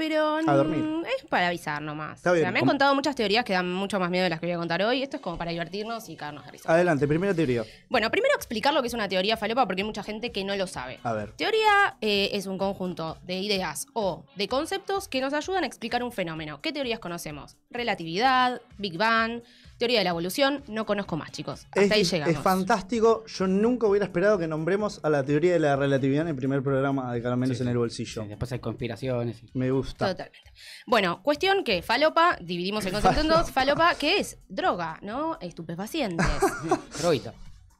[0.00, 0.78] Pero A dormir.
[0.82, 2.16] mm, es para avisar nomás.
[2.16, 2.70] Está O sea, me han ¿Cómo?
[2.72, 5.02] contado muchas teorías que dan mucho más miedo de las que voy a contar hoy.
[5.02, 6.72] Esto es como para divertirnos y cagarnos de risa.
[6.72, 7.64] Adelante, primera teoría.
[7.90, 10.56] Bueno, primero explicar lo que es una teoría falopa porque hay mucha gente que no
[10.56, 10.98] lo sabe.
[11.02, 11.32] A ver.
[11.32, 16.02] Teoría eh, es un conjunto de ideas o de conceptos que nos ayudan a explicar
[16.02, 16.62] un fenómeno.
[16.62, 17.58] ¿Qué teorías conocemos?
[17.70, 19.42] Relatividad, Big Bang,
[19.80, 20.62] teoría de la evolución.
[20.68, 21.64] No conozco más, chicos.
[21.72, 22.38] Hasta Es, ahí es llegamos.
[22.44, 23.24] fantástico.
[23.26, 26.62] Yo nunca hubiera esperado que nombremos a la teoría de la relatividad en el primer
[26.62, 28.22] programa de Caramelos Sí, en el bolsillo.
[28.22, 29.42] Sí, después hay conspiraciones.
[29.42, 30.06] y- Me gusta.
[30.10, 30.52] Totalmente.
[30.86, 33.50] Bueno, cuestión que falopa, dividimos el concepto en dos.
[33.50, 34.38] Falopa, ¿qué es?
[34.48, 35.38] Droga, ¿no?
[35.40, 36.26] Estupefacientes.
[37.00, 37.34] Droguita.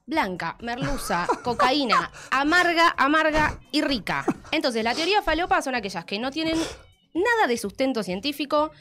[0.06, 4.24] Blanca, merluza, cocaína, amarga, amarga y rica.
[4.50, 6.58] Entonces, la teoría falopa son aquellas que no tienen
[7.14, 8.72] nada de sustento científico.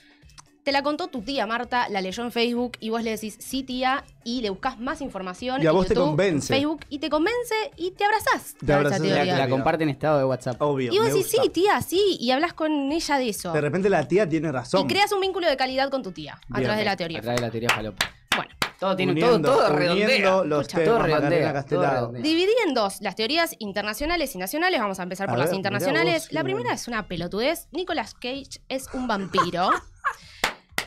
[0.63, 3.63] Te la contó tu tía Marta, la leyó en Facebook y vos le decís sí,
[3.63, 5.61] tía, y le buscas más información.
[5.63, 6.53] Y a en vos te YouTube, convence.
[6.53, 8.55] en Facebook y te convence y te abrazás.
[8.63, 10.61] Te a abrazás a la La, la comparte en estado de WhatsApp.
[10.61, 10.93] Obvio.
[10.93, 11.43] Y vos decís gusta.
[11.43, 13.51] sí, tía, sí, y hablas con ella de eso.
[13.53, 14.81] De repente la tía tiene razón.
[14.81, 16.97] Y creas un vínculo de calidad con tu tía a Bien, través de la A
[16.97, 17.21] teoría.
[17.21, 18.05] través de la teoría falopa.
[18.35, 20.43] Bueno, Todo tiene Uniendo- todo, todo redondea.
[20.43, 21.83] los Escucha, temas, todo Macarena redondea, Castelao.
[21.83, 22.21] todo redondea.
[22.21, 24.79] dividí en dos las teorías internacionales y nacionales.
[24.79, 26.23] Vamos a empezar A por las ver, internacionales.
[26.27, 26.75] vos, la primera bueno.
[26.75, 27.67] es una pelotudez.
[27.71, 29.69] Nicolas Cage es un vampiro.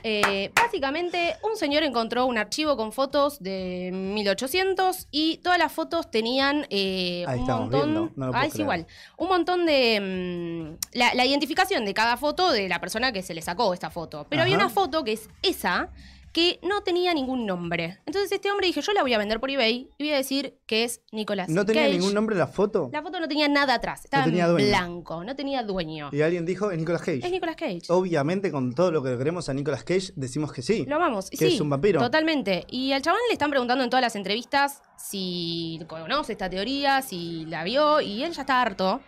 [0.03, 6.11] Eh, básicamente, un señor encontró un archivo con fotos de 1800 y todas las fotos
[6.11, 7.81] tenían eh, Ahí un estamos montón.
[7.81, 8.65] viendo, no lo puedo ah, es creer.
[8.65, 8.87] igual.
[9.17, 10.77] Un montón de.
[10.93, 13.91] mm, la, la identificación de cada foto de la persona que se le sacó esta
[13.91, 14.27] foto.
[14.29, 15.91] Pero había una foto que es esa
[16.33, 17.99] que no tenía ningún nombre.
[18.07, 20.59] Entonces este hombre dije, yo la voy a vender por eBay y voy a decir
[20.67, 21.95] que es Nicolas ¿No tenía Cage.
[21.99, 22.89] ningún nombre la foto?
[22.93, 24.69] La foto no tenía nada atrás, estaba tenía en dueño.
[24.69, 26.09] blanco, no tenía dueño.
[26.13, 27.21] Y alguien dijo, es Nicolas Cage.
[27.25, 27.83] Es Nicolas Cage.
[27.89, 30.87] Obviamente, con todo lo que queremos a Nicolas Cage, decimos que sí.
[30.87, 31.29] Lo amamos.
[31.29, 32.01] Que sí, es un vampiro.
[32.01, 32.65] Totalmente.
[32.71, 37.45] Y al chabón le están preguntando en todas las entrevistas si conoce esta teoría, si
[37.47, 39.01] la vio, y él ya está harto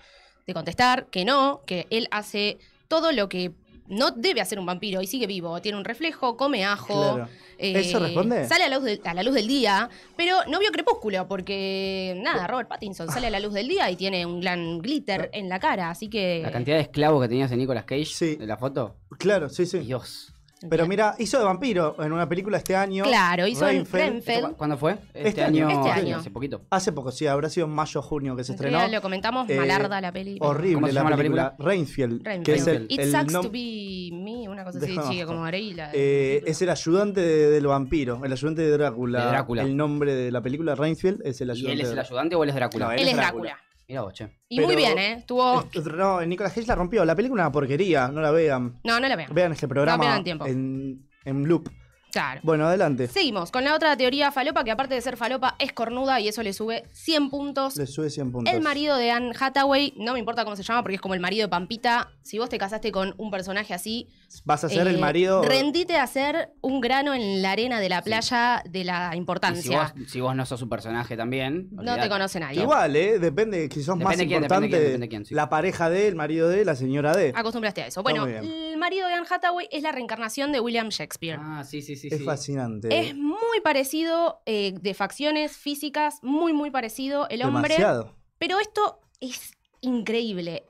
[0.46, 2.58] de contestar que no, que él hace
[2.88, 3.52] todo lo que
[3.86, 5.60] no debe hacer un vampiro y sigue vivo.
[5.60, 7.14] Tiene un reflejo, come ajo.
[7.14, 7.28] Claro.
[7.58, 8.46] eh, ¿Eso responde?
[8.48, 12.14] Sale a la, luz del, a la luz del día, pero no vio Crepúsculo porque,
[12.22, 15.48] nada, Robert Pattinson sale a la luz del día y tiene un gran glitter en
[15.48, 16.40] la cara, así que...
[16.42, 18.36] La cantidad de esclavos que tenías en Nicolas Cage Sí.
[18.36, 18.96] de la foto.
[19.18, 19.78] Claro, sí, sí.
[19.80, 20.33] Dios.
[20.68, 23.04] Pero mira, hizo de vampiro en una película este año.
[23.04, 23.84] Claro, hizo en.
[23.84, 24.92] ¿Cu- ¿Cuándo fue?
[25.12, 25.68] Este, Este año.
[25.68, 26.16] Este año.
[26.18, 26.62] Hace poquito.
[26.70, 28.78] Hace poco, sí, habrá sido en mayo o junio que se En estrenó.
[28.78, 30.38] realidad lo comentamos, Eh, malarda la peli.
[30.40, 31.16] Horrible ¿Cómo se la película.
[31.50, 31.54] película?
[31.58, 32.44] Rainfield, Renfield.
[32.44, 35.90] que es el, It el sucks to be me, una cosa así, sigue como Areila.
[35.92, 39.20] eh, es el ayudante de- del vampiro, el ayudante de Drácula.
[39.24, 39.62] De Drácula.
[39.62, 41.72] El nombre de la película Rainfield es el ¿Y ayudante.
[41.72, 42.86] él es el ayudante o él es Drácula?
[42.86, 43.58] No, Él es Drácula.
[43.88, 44.30] Mira vos, che.
[44.48, 45.12] Y Pero- muy bien, ¿eh?
[45.18, 45.60] Estuvo...
[45.72, 47.04] Es- No, Nicolas Cage la rompió.
[47.04, 48.80] La película es una porquería, no la vean.
[48.84, 49.32] No, no la vean.
[49.34, 50.46] Vean este programa pierdan tiempo.
[50.46, 51.68] en, en loop.
[52.12, 52.40] Claro.
[52.44, 53.08] Bueno, adelante.
[53.08, 56.44] Seguimos con la otra teoría falopa, que aparte de ser falopa, es cornuda y eso
[56.44, 57.76] le sube 100 puntos.
[57.76, 58.54] Le sube 100 puntos.
[58.54, 61.20] El marido de Anne Hathaway, no me importa cómo se llama porque es como el
[61.20, 62.12] marido de Pampita.
[62.22, 64.06] Si vos te casaste con un personaje así,
[64.44, 65.42] Vas a ser eh, el marido.
[65.42, 69.92] Rendite a ser un grano en la arena de la playa de la si importancia.
[69.96, 71.68] vos, si vos no sos un personaje también.
[71.70, 72.02] No olvidate.
[72.02, 72.62] te conoce nadie.
[72.62, 73.18] Igual, ¿eh?
[73.18, 75.34] Depende, si sos más quién, importante, depende quién, depende quién, sí.
[75.34, 77.32] la pareja de, el marido de, la señora de.
[77.34, 78.02] Acostumbraste a eso.
[78.02, 81.38] Bueno, el marido de Anne Hathaway es la reencarnación de William Shakespeare.
[81.40, 82.08] Ah, sí, sí, sí.
[82.10, 82.24] es sí.
[82.24, 82.88] fascinante.
[82.98, 87.74] Es muy parecido eh, de facciones físicas, muy, muy parecido el hombre.
[87.74, 88.14] Demasiado.
[88.38, 90.64] Pero esto es increíble.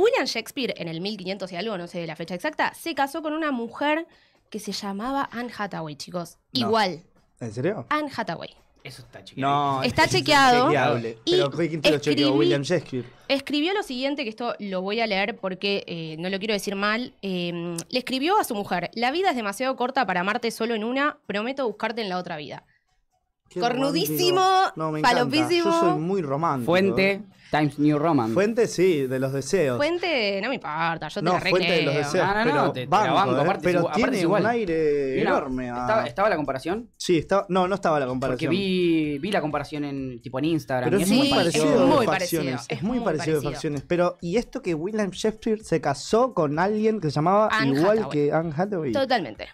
[0.00, 3.32] William Shakespeare, en el 1500 y algo, no sé la fecha exacta, se casó con
[3.32, 4.06] una mujer
[4.50, 6.38] que se llamaba Anne Hathaway, chicos.
[6.52, 6.60] No.
[6.66, 7.02] Igual,
[7.40, 7.86] ¿En serio?
[7.88, 8.54] Anne Hathaway.
[8.82, 9.46] Eso está chiquito.
[9.46, 10.66] No, Está es chequeado.
[10.66, 11.18] inchequeable.
[11.24, 12.32] Y Pero ¿quién te lo chequeó?
[12.32, 13.04] William Shakespeare.
[13.28, 16.76] Escribió lo siguiente, que esto lo voy a leer porque eh, no lo quiero decir
[16.76, 17.14] mal.
[17.20, 20.84] Eh, le escribió a su mujer, la vida es demasiado corta para amarte solo en
[20.84, 22.64] una, prometo buscarte en la otra vida.
[23.50, 24.42] Qué Cornudísimo.
[24.76, 25.64] No, me falopísimo.
[25.64, 26.66] Yo soy muy romántico.
[26.72, 28.32] Fuente, Times New Roman.
[28.32, 29.76] Fuente, sí, de los deseos.
[29.76, 32.04] Fuente, no me importa, yo te no, la fuente de los recreo.
[32.12, 32.26] deseos.
[32.26, 33.40] No, no, no, pero te- te la banco, banco, ¿eh?
[33.40, 34.42] aparte pero aparte tiene igual.
[34.42, 35.70] un aire enorme.
[35.70, 36.90] a- ¿Estaba, estaba la comparación?
[36.96, 38.50] Sí, estaba, no, no estaba la Porque comparación.
[38.52, 40.90] vi, vi la comparación en tipo en Instagram.
[40.90, 42.52] Pero es Sí, muy pareció- parecido de muy facciones.
[42.54, 43.82] parecido, Es muy parecido de facciones.
[43.88, 47.98] Pero, ¿y esto que William Shakespeare se casó con alguien que se llamaba Anne igual
[47.98, 48.10] Hathaway.
[48.10, 48.92] que Anne Hathaway?
[48.92, 49.48] Totalmente.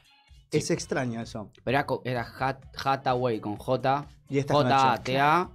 [0.52, 1.50] Es extraño eso.
[1.64, 4.06] Pero era, co- era Hat, Hathaway con J.
[4.28, 4.54] Y esta.
[4.54, 5.50] J-A-T-A.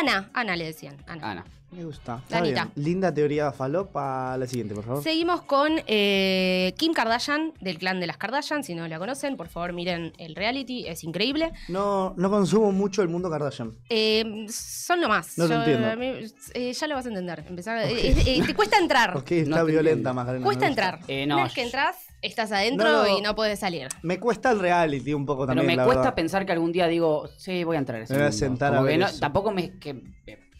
[0.00, 0.96] Ana, Ana le decían.
[1.06, 1.30] Ana.
[1.30, 1.44] Ana.
[1.70, 2.20] Me gusta.
[2.22, 2.56] Está bien.
[2.76, 4.36] Linda teoría falopa.
[4.38, 5.02] La siguiente, por favor.
[5.02, 8.62] Seguimos con eh, Kim Kardashian, del clan de las Kardashian.
[8.62, 11.50] Si no la conocen, por favor miren el reality, es increíble.
[11.68, 13.72] No, no consumo mucho el mundo Kardashian.
[13.88, 15.36] Eh, son lo más.
[15.36, 15.90] No lo entiendo.
[15.90, 16.12] a mí,
[16.54, 17.44] eh, ya lo vas a entender.
[17.48, 19.16] Empezar, eh, eh, eh, te cuesta entrar.
[19.16, 20.14] Ok, está No te violenta, entiendo.
[20.14, 20.44] Macarena.
[20.44, 20.88] Cuesta me gusta.
[20.90, 21.00] entrar.
[21.08, 21.96] Eh, no, Una vez que yo- entras,
[22.26, 23.18] estás adentro No, no.
[23.18, 23.88] y no puedes salir.
[24.02, 25.66] Me cuesta el reality un poco Pero también.
[25.66, 26.14] me la cuesta verdad.
[26.14, 28.70] pensar que algún día digo, sí, voy a entrar a ese Me voy a sentar
[28.70, 29.20] Como a que ver no- eso.
[29.20, 29.78] Tampoco me...
[29.78, 30.02] Que,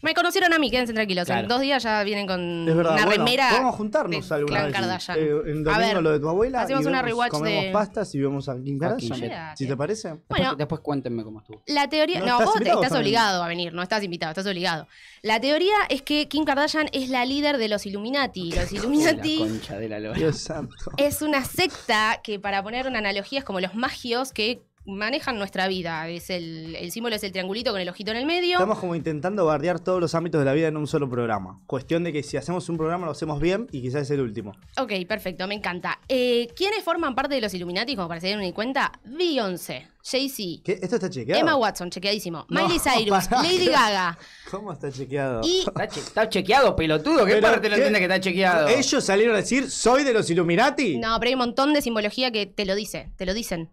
[0.01, 1.27] Me conocieron a mí, quédense tranquilos.
[1.29, 3.49] En dos días ya vienen con Es verdad, una bueno, remera.
[3.53, 4.75] Vamos a juntarnos alguna clan vez.
[4.81, 5.17] Kardashian.
[5.17, 6.61] Eh, en A domingo ver, lo de tu abuela.
[6.61, 9.55] hacemos y una vemos- rewatch comemos de- pastas y vemos a Kim Kardashian.
[9.57, 10.09] Si te parece.
[10.09, 10.55] después, Bueno.
[10.55, 11.63] después cuéntenme cómo estuvo.
[11.67, 12.19] La teoría.
[12.19, 14.87] No, vos te- estás obligado a venir, no estás invitado, estás obligado.
[15.23, 18.51] La teoría es que Kim Kardashian es la líder de los Illuminati.
[18.51, 19.99] Los La Illuminati concha de la.
[20.13, 20.75] Dios santo.
[20.97, 25.67] es una secta que, para poner una analogía, es como los magios que manejan nuestra
[25.67, 26.07] vida.
[26.09, 28.53] Es el, el símbolo es el triangulito con el ojito en el medio.
[28.53, 31.59] Estamos como intentando bardear todos los ámbitos de la vida en un solo programa.
[31.67, 34.53] Cuestión de que si hacemos un programa lo hacemos bien y quizás es el último.
[34.79, 35.99] Ok, perfecto, me encanta.
[36.07, 38.91] Eh, ¿Quiénes forman parte de los Illuminati, como para se den una cuenta?
[39.05, 40.71] Beyoncé, Jay-Z.
[40.71, 41.41] ¿Esto está chequeado?
[41.41, 43.65] Emma Watson, chequeadísimo, No, Miley Cyrus, pará, Lady.
[43.67, 44.17] Gaga
[44.51, 45.41] ¿Cómo está chequeado?
[45.43, 47.25] y Está, che- está chequeado, pelotudo.
[47.25, 47.81] ¿Qué Pero, parte no ¿qué?
[47.81, 48.67] entiende que está chequeado?
[48.67, 50.97] Ellos salieron a decir, soy de los Illuminati.
[50.97, 53.69] No, pero hay un montón de simbología que te lo dice, te lo dicen.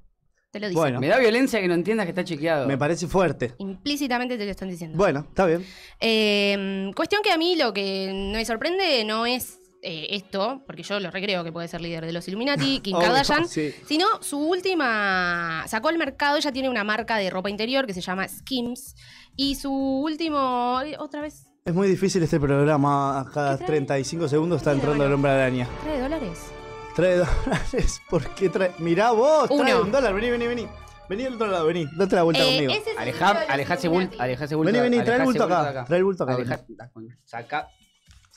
[0.53, 0.80] Te lo dicen.
[0.80, 1.00] Bueno.
[1.00, 2.66] Me da violencia que no entiendas que está chequeado.
[2.66, 3.55] Me parece fuerte.
[3.57, 4.98] Implícitamente te lo están diciendo.
[4.98, 5.64] Bueno, está bien.
[5.98, 10.82] Eh, cuestión que a mí lo que no me sorprende no es eh, esto, porque
[10.82, 13.72] yo lo recreo que puede ser líder de los Illuminati, Kim Obvio, Kardashian, sí.
[13.86, 15.64] sino su última.
[15.68, 18.94] Sacó al mercado, ella tiene una marca de ropa interior que se llama Skims.
[19.34, 20.82] Y su último.
[20.98, 21.46] Otra vez.
[21.64, 23.26] Es muy difícil este programa.
[23.32, 23.78] Cada ¿Qué trae?
[23.78, 25.66] 35 segundos está entrando el hombre araña.
[25.82, 26.53] ¿Trae dólares?
[26.95, 28.01] Trae dólares.
[28.11, 28.72] ¿Por qué trae?
[28.78, 29.82] Mirá vos, trae Uno.
[29.82, 30.14] un dólar.
[30.14, 30.68] Vení, vení, vení.
[31.09, 31.86] Vení al otro lado, vení.
[31.97, 32.72] Date la vuelta Eh, conmigo.
[32.72, 34.16] ese es el Alejá, símbolo de los alejá ese bulto.
[34.16, 34.45] Illuminati.
[34.45, 34.72] Ese bulto.
[34.72, 35.84] Vení, vení, trae el bulto acá.
[35.84, 36.36] Trae el bulto acá.
[36.36, 37.09] Vení.
[37.24, 37.68] Saca.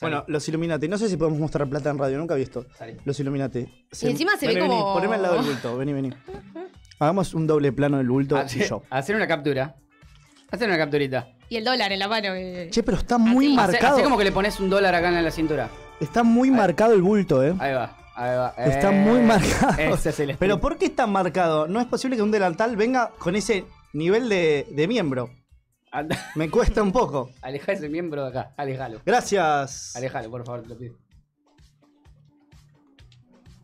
[0.00, 0.88] Bueno, los Illuminati.
[0.88, 2.18] No sé si podemos mostrar plata en radio.
[2.18, 2.66] Nunca he visto.
[2.76, 2.96] Salí.
[3.04, 3.60] Los Illuminati.
[4.02, 5.76] Y encima se ve vení, como- Vení, poneme al lado del bulto.
[5.78, 6.10] Vení, vení.
[6.98, 8.82] Hagamos un doble plano del bulto y Hacer, yo.
[8.90, 9.74] hacer una captura.
[10.50, 11.28] Hacer una capturita.
[11.48, 12.32] Y el dólar en la mano.
[12.34, 13.54] que- Che, pero está muy Así.
[13.56, 14.02] Marcado.
[14.02, 15.68] como que le pones un dólar acá en la cintura.
[16.00, 17.54] Está muy marcado el bulto, eh.
[17.58, 17.96] Ahí va.
[18.16, 19.74] Está Eh, muy marcado.
[19.78, 20.60] Ese es el Pero.
[20.60, 21.68] ¿por qué está marcado?
[21.68, 25.30] No es posible que un delantal venga con ese nivel de, de miembro.
[25.92, 27.30] Anda, Me cuesta un poco.
[27.42, 28.54] Alejá ese miembro de acá.
[28.56, 29.00] Alejalo.
[29.04, 29.94] Gracias.
[29.96, 30.94] Alejalo, por favor, te lo pido.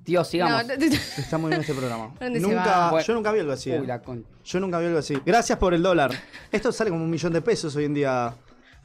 [0.05, 0.67] Tío, sigamos.
[0.67, 2.13] No, Está muy bien este programa.
[2.21, 2.91] ¿Dónde se nunca?
[2.91, 3.07] Bueno.
[3.07, 3.71] yo nunca vi algo así.
[3.71, 3.81] eh.
[3.81, 4.27] Uy, la con...
[4.45, 5.17] Yo nunca vi algo así.
[5.25, 6.11] Gracias por el dólar.
[6.51, 8.35] Esto sale como un millón de pesos hoy en día.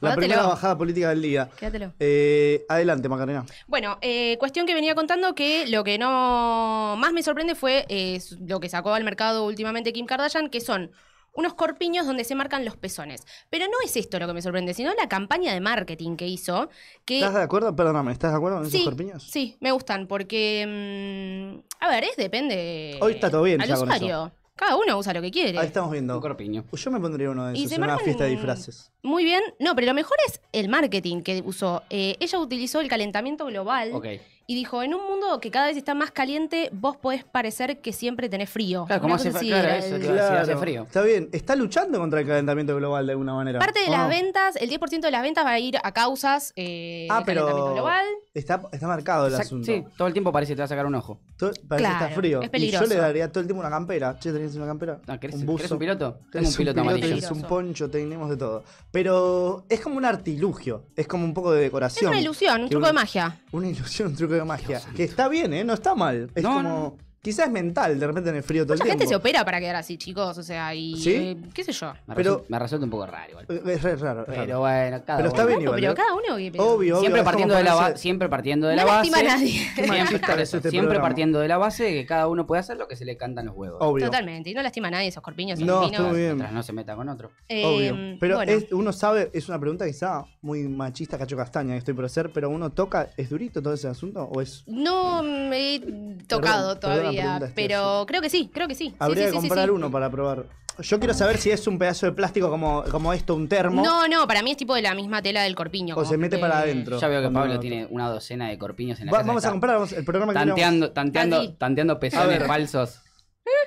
[0.00, 0.32] La Guárdatelo.
[0.34, 1.50] primera bajada política del día.
[1.58, 1.92] Quédatelo.
[1.98, 3.44] Eh, adelante, Macarena.
[3.66, 8.20] Bueno, eh, cuestión que venía contando que lo que no más me sorprende fue eh,
[8.40, 10.92] lo que sacó al mercado últimamente Kim Kardashian, que son
[11.34, 13.24] unos corpiños donde se marcan los pezones.
[13.50, 16.68] Pero no es esto lo que me sorprende, sino la campaña de marketing que hizo.
[17.04, 17.74] Que ¿Estás de acuerdo?
[17.74, 19.22] Perdóname, ¿estás de acuerdo con esos sí, corpiños?
[19.22, 22.98] sí, me gustan porque, mm, a ver, es depende.
[23.00, 24.32] Hoy está todo bien al ya con usuario.
[24.58, 25.56] Cada uno usa lo que quiere.
[25.58, 26.20] Ahí estamos Un viendo.
[26.20, 26.64] corpiño.
[26.72, 28.90] Yo me pondría uno de Y esos se en una marcan- fiesta de disfraces.
[29.02, 29.40] Muy bien.
[29.60, 31.82] No, pero lo mejor es el marketing que usó.
[31.90, 33.90] Eh, ella utilizó el calentamiento global.
[33.94, 34.06] Ok.
[34.50, 37.92] Y dijo, en un mundo que cada vez está más caliente, vos podés parecer que
[37.92, 38.86] siempre tenés frío.
[38.86, 40.36] Claro, como hace así claro, eso, el- claro.
[40.36, 40.84] si hace frío.
[40.84, 41.28] Está bien.
[41.32, 43.58] Está luchando contra el calentamiento global de alguna manera.
[43.58, 44.08] Parte de ¿o las no?
[44.08, 47.62] ventas, el 10% de las ventas va a ir a causas eh, Ah, del calentamiento
[47.62, 48.06] pero global.
[48.32, 49.66] está, está marcado el asunto.
[49.66, 51.20] Sí, todo el tiempo parece que te va a sacar un ojo.
[51.36, 52.38] Todo- parece que está frío.
[52.40, 52.86] es y yo peligroso.
[52.86, 54.18] le daría todo el tiempo una campera.
[54.18, 54.98] Che, ¿tenés una campera?
[55.08, 55.74] Ah, ¿querés, un ¿querés buzo.
[55.74, 56.12] un piloto?
[56.14, 57.06] Tengo Tenés un piloto amarillo.
[57.06, 57.48] tenés un Peligroso.
[57.54, 58.64] poncho, tenemos de todo.
[58.92, 60.84] Pero es como un artilugio.
[60.96, 62.10] Es como un poco de Es decoración.
[62.12, 63.38] una ilusión, un truco de magia.
[63.52, 64.80] Una ilusión, un truco de magia.
[64.96, 65.64] Que está bien, ¿eh?
[65.64, 66.30] No está mal.
[66.34, 66.98] Es No, como.
[67.20, 69.20] Quizás es mental, de repente en el frío todo Mucha el gente se tiempo.
[69.20, 70.38] opera para quedar así, chicos.
[70.38, 70.96] O sea, y.
[70.96, 71.12] ¿Sí?
[71.14, 71.92] eh, ¿Qué sé yo?
[72.06, 73.46] Me, Pero- resu- me resulta un poco raro igual.
[73.66, 74.20] Es re raro.
[74.22, 74.60] es Pero raro.
[74.60, 75.48] bueno, cada Pero está uno.
[75.48, 75.94] bien igual, pero ¿eh?
[75.96, 76.36] cada uno.
[76.36, 77.00] que- Obvio, obvio.
[77.00, 79.28] Siempre es como partiendo, de la ponerse- ba- siempre partiendo de No la lastima base.
[79.28, 79.50] a nadie.
[79.74, 81.08] Siempre, machista por es eso, este siempre programa.
[81.08, 83.46] partiendo de la base de que cada uno puede hacer lo que se le cantan
[83.46, 83.78] los huevos.
[83.80, 84.06] Obvio.
[84.06, 84.50] Totalmente.
[84.50, 85.58] Y no lastima a nadie esos corpiños.
[85.58, 86.00] son No, divinos.
[86.00, 86.28] estuvo bien.
[86.28, 87.30] Mientras no se meta con otro.
[87.48, 88.16] Eh, Obvio.
[88.20, 88.52] Pero bueno.
[88.52, 92.30] es- uno sabe, es una pregunta quizá muy machista, cacho castaña que estoy por hacer,
[92.32, 94.22] pero uno toca, ¿es durito todo ese asunto?
[94.32, 94.62] ¿O es.?
[94.66, 95.80] No me he
[96.28, 98.94] tocado Perdón, la todavía, pero creo que sí, creo que sí.
[98.98, 99.70] Habría sí, que sí, comprar sí.
[99.72, 100.44] uno para probar.
[100.80, 104.06] Yo quiero saber si es un pedazo de plástico como, como esto, un termo, No,
[104.06, 105.96] no, para mí es tipo de la misma tela del corpiño.
[105.96, 107.00] o se mete que- para adentro.
[107.00, 109.26] Ya veo que Pablo tiene una docena de corpiños en la Va- casa.
[109.26, 111.54] vamos a comprar vamos- el programa que Tanteando, tanteando, Así.
[111.58, 113.00] tanteando pezones falsos.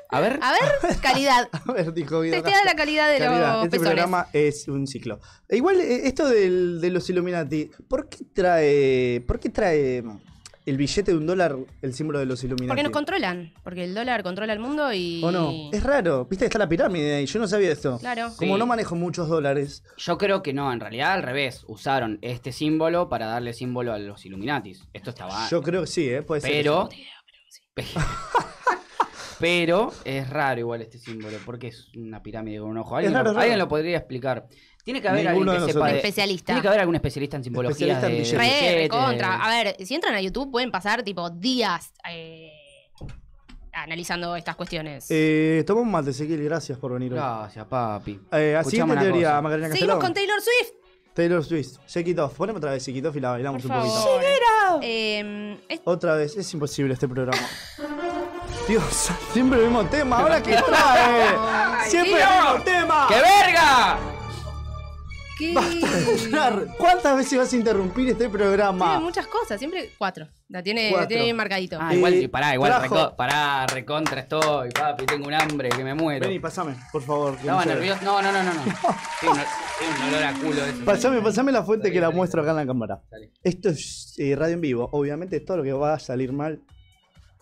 [0.10, 0.39] A ver.
[0.42, 1.50] A ver, calidad.
[1.68, 2.70] A ver, dijo Guido Testea Castro.
[2.72, 3.54] la calidad de Calidad.
[3.56, 3.94] los Este pezones.
[3.94, 5.20] programa es un ciclo.
[5.50, 9.22] E igual, eh, esto del- de los Illuminati, ¿por qué trae.
[9.28, 10.04] ¿Por qué trae
[10.66, 12.68] el billete de un dólar el símbolo de los Illuminati?
[12.68, 13.53] Porque nos controlan.
[13.64, 15.22] Porque el dólar controla el mundo y.
[15.24, 15.51] ¿O no?
[15.72, 16.26] Es raro.
[16.26, 17.26] Viste que está la pirámide ahí.
[17.26, 17.97] Yo no sabía esto.
[17.99, 18.32] Claro.
[18.38, 18.59] Como Sí.
[18.59, 19.84] no manejo muchos dólares.
[19.97, 21.64] Yo creo que no, en realidad al revés.
[21.68, 24.88] Usaron este símbolo para darle símbolo a los Illuminatis.
[24.93, 25.49] Esto estaba.
[25.49, 26.22] Yo creo que sí, ¿eh?
[26.22, 26.51] Puede ser.
[26.51, 26.89] pero.
[29.39, 32.95] pero es raro igual este símbolo, porque es una pirámide con un ojo.
[32.95, 33.41] ¿Alguien, Es raro, lo, es raro.
[33.43, 34.45] alguien lo podría explicar.
[34.84, 35.91] Tiene que haber Ninguno alguien de que sepa nosotros.
[35.91, 36.45] de- Especialista.
[36.47, 38.39] Tiene que haber algún especialista en simbología Especialista en de, billetes.
[38.39, 42.51] Re, de- A ver, si entran a YouTube pueden pasar tipo días eh,
[43.73, 45.05] analizando estas cuestiones.
[45.09, 46.43] Eh, toma un mate, Ezequiel.
[46.43, 47.19] Gracias por venir hoy.
[47.19, 48.19] Gracias, papi.
[48.32, 49.41] Eh, siguiente una teoría, cosa.
[49.41, 49.99] Macarena Seguimos Castelón.
[50.01, 50.71] con Taylor Swift.
[51.13, 51.77] Taylor Swift.
[51.88, 52.34] Shake it off.
[52.36, 54.79] Poneme otra vez Shake it off y la bailamos Por un poquito.
[54.82, 56.36] Eh, es- Otra vez.
[56.38, 57.38] Es imposible este programa.
[58.67, 60.19] Dios, siempre el mismo tema.
[60.19, 61.89] ¿Ahora qué trae?
[61.89, 63.07] Siempre el mismo tema.
[63.09, 63.99] ¡Qué verga!
[66.78, 69.00] ¿Cuántas veces vas a interrumpir este Tiene programa?
[69.00, 70.28] muchas cosas, siempre cuatro.
[70.50, 71.08] La tiene, Cuatro.
[71.08, 71.78] tiene bien marcadito.
[71.80, 75.84] Ah, igual, Eh, pará, igual, trajo- reco- pará, recontra estoy, papi, tengo un hambre que
[75.84, 76.28] me muero.
[76.28, 77.34] Vení, pasame, por favor.
[77.36, 78.04] que Estaba no nervioso.
[78.04, 78.54] No, no, no, no.
[78.54, 78.62] no.
[79.22, 79.42] Tiene un,
[79.80, 80.86] tiene un olor a culo eso.
[80.86, 82.18] Pasame, pasame la fuente Dale, que la dale.
[82.18, 83.02] muestro acá en la cámara.
[83.10, 83.32] Dale.
[83.44, 84.89] Esto es eh, radio en vivo.
[84.92, 86.62] Obviamente todo lo que va a salir mal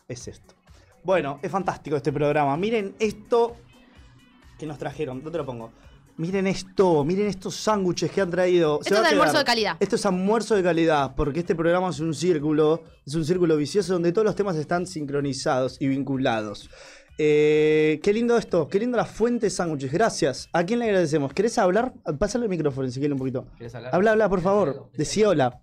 [0.07, 0.53] es esto.
[1.03, 2.55] Bueno, es fantástico este programa.
[2.57, 3.55] Miren esto
[4.59, 5.23] que nos trajeron.
[5.23, 5.71] ¿Dónde lo pongo?
[6.19, 8.81] Miren esto, miren estos sándwiches que han traído.
[8.81, 9.77] Esto es almuerzo de calidad.
[9.79, 13.93] Esto es almuerzo de calidad, porque este programa es un círculo, es un círculo vicioso
[13.93, 16.69] donde todos los temas están sincronizados y vinculados.
[17.17, 19.93] Eh, qué lindo esto, qué lindo la fuente de sándwiches.
[19.93, 20.49] Gracias.
[20.51, 21.31] ¿A quién le agradecemos?
[21.31, 21.93] ¿Querés hablar?
[22.19, 23.45] Pásale el micrófono, Ezequiel, un poquito.
[23.57, 23.95] ¿Querés hablar?
[23.95, 24.89] Habla, habla, por favor.
[24.97, 25.61] Decí hola.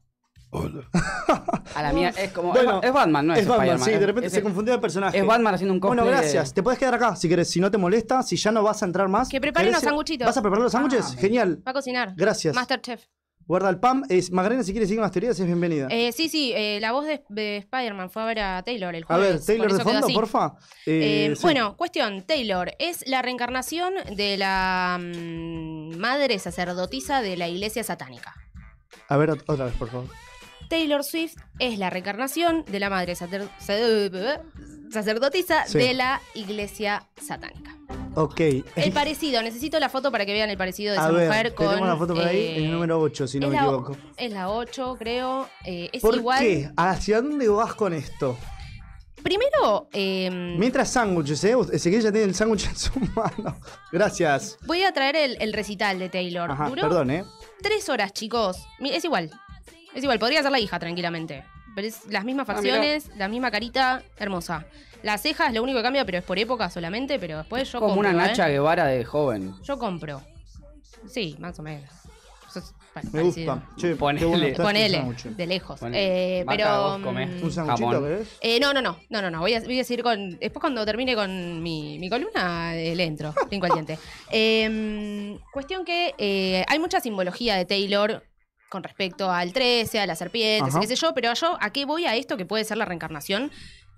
[1.75, 2.53] A la mía, es como.
[2.53, 4.81] Bueno, es, Batman, no es, es Batman, Spider-Man, sí, de repente es- se confundió el
[4.81, 5.19] personaje.
[5.19, 6.05] Es Batman haciendo un cosplay.
[6.05, 6.55] Bueno, de- gracias.
[6.55, 8.87] Te puedes quedar acá si querés, si no te molesta, si ya no vas a
[8.87, 9.29] entrar más.
[9.29, 10.27] Que prepare ¿Querés- unos sanguchitos.
[10.27, 11.15] ¿Vas a preparar los sándwiches?
[11.17, 11.63] Ah, Genial.
[11.67, 12.13] Va a cocinar.
[12.17, 12.55] Gracias.
[12.55, 13.05] Masterchef.
[13.49, 14.03] Guarda el pan.
[14.09, 15.87] Es, Magdalena, si quieres seguir unas teorías, es bienvenida.
[15.91, 19.05] Eh, sí, sí, eh, la voz de, de Spider-Man fue a ver a Taylor el
[19.05, 19.47] a jueves.
[19.47, 20.55] ver, Taylor de fondo, porfa.
[20.85, 21.43] Eh, Eh, sí.
[21.43, 28.35] Bueno, cuestión, Taylor es la reencarnación de la mm, madre sacerdotisa de la iglesia satánica.
[29.09, 30.09] A ver, ot- otra vez, por favor.
[30.69, 34.41] Taylor Swift es la reencarnación de la madre sacer- sa-
[34.91, 35.79] sacerdotisa Sí.
[35.79, 37.77] de la iglesia satánica.
[38.15, 38.41] Ok.
[38.77, 41.55] El parecido, necesito la foto para que vean el parecido de a esa ver, mujer
[41.55, 41.67] con.
[41.69, 43.97] tenemos la foto por ahí, eh, el número 8, si no me equivoco.
[44.17, 45.49] Es la 8, creo.
[45.65, 46.39] eh, es ¿Por igual.
[46.41, 46.71] qué?
[46.77, 48.37] ¿Hacia dónde vas con esto?
[49.23, 51.57] Primero, eh, Mientras sándwiches, ¿eh?
[51.73, 53.59] Ezequiel ya tiene el sándwich en su mano.
[53.91, 54.57] Gracias.
[54.67, 56.49] voy a traer el, el recital de Taylor.
[56.51, 57.25] Ajá, perdón, ¿eh?
[57.61, 58.57] tres horas, chicos.
[58.79, 59.31] Es igual.
[59.97, 61.45] Es igual, podría ser la hija tranquilamente.
[61.75, 64.65] Pero es las mismas Ah, facciones, la misma carita, hermosa.
[65.03, 67.95] Las cejas, lo único que cambia, pero es por época solamente, pero después yo Como
[67.95, 68.11] compro.
[68.11, 68.29] una ¿eh?
[68.29, 69.55] Nacha Guevara de joven.
[69.63, 70.23] Yo compro.
[71.09, 71.91] Sí, más o menos.
[72.49, 73.55] Eso es pa- Me parecido.
[73.55, 73.71] gusta.
[73.77, 74.21] Che, Ponele.
[74.21, 75.23] qué bueno está este Ponele, sándwich.
[75.25, 75.81] de lejos.
[75.81, 76.41] Ponele.
[76.41, 76.83] Eh, pero.
[76.83, 77.29] vos comés.
[77.29, 78.05] mm, ¿Un sanguchito Jamón.
[78.05, 78.29] querés?
[78.41, 79.41] eh, no, no, no, no, no, no.
[79.41, 80.31] Voy a, voy a seguir con.
[80.39, 83.35] Después cuando termine con mi, mi columna, eh, le entro.
[83.49, 83.99] Brinco al diente.
[84.33, 88.23] Eh, cuestión que eh, hay mucha simbología de Taylor
[88.69, 90.81] con respecto al 13, a las serpientes, Ajá.
[90.81, 93.51] qué sé yo, pero yo, ¿a qué voy a esto que puede ser la reencarnación?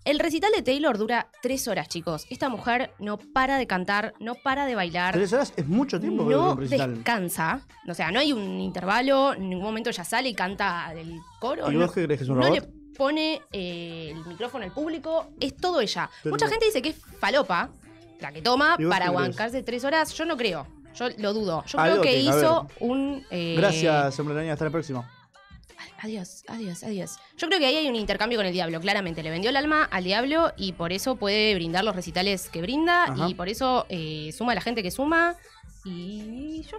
[0.05, 2.25] El recital de Taylor dura tres horas, chicos.
[2.31, 5.13] Esta mujer no para de cantar, no para de bailar.
[5.13, 6.95] Tres horas es mucho tiempo para No un recital.
[6.95, 7.67] descansa.
[7.87, 9.35] O sea, no hay un intervalo.
[9.35, 11.71] En ningún momento ella sale y canta del coro.
[11.71, 12.55] ¿Y no- vos qué crees que es un no robot?
[12.63, 16.09] le pone eh, el micrófono al público, es todo ella.
[16.23, 17.69] Pero- Mucha gente dice que es falopa,
[18.21, 20.15] la que toma ¿Y vos para aguantarse tres horas.
[20.15, 20.67] Yo no creo,
[20.99, 21.65] yo lo dudo.
[21.67, 23.25] Yo Algo creo que tiene hizo un...
[23.31, 25.11] eh, Gracias, Hombre hasta la próxima.
[26.01, 27.17] Adiós, adiós, adiós.
[27.37, 29.23] Yo creo que ahí hay un intercambio con el diablo, claramente.
[29.23, 33.05] Le vendió el alma al diablo y por eso puede brindar los recitales que brinda
[33.05, 33.29] Ajá.
[33.29, 35.35] y por eso eh, suma a la gente que suma.
[35.85, 36.77] Y yo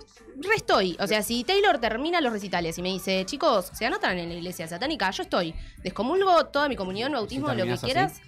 [0.50, 0.96] restoy.
[1.00, 4.36] O sea, si Taylor termina los recitales y me dice, chicos, se anotan en la
[4.36, 5.54] iglesia satánica, yo estoy.
[5.84, 7.92] Descomulgo toda mi comunión, bautismo, lo que terminás así.
[7.92, 8.22] quieras.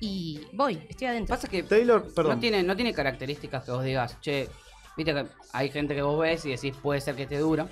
[0.00, 1.34] Y voy, estoy adentro.
[1.34, 2.34] Pasa que Taylor, perdón.
[2.34, 4.48] no tiene, no tiene características que vos digas, che,
[4.98, 5.24] viste que
[5.54, 7.66] hay gente que vos ves y decís puede ser que te dura.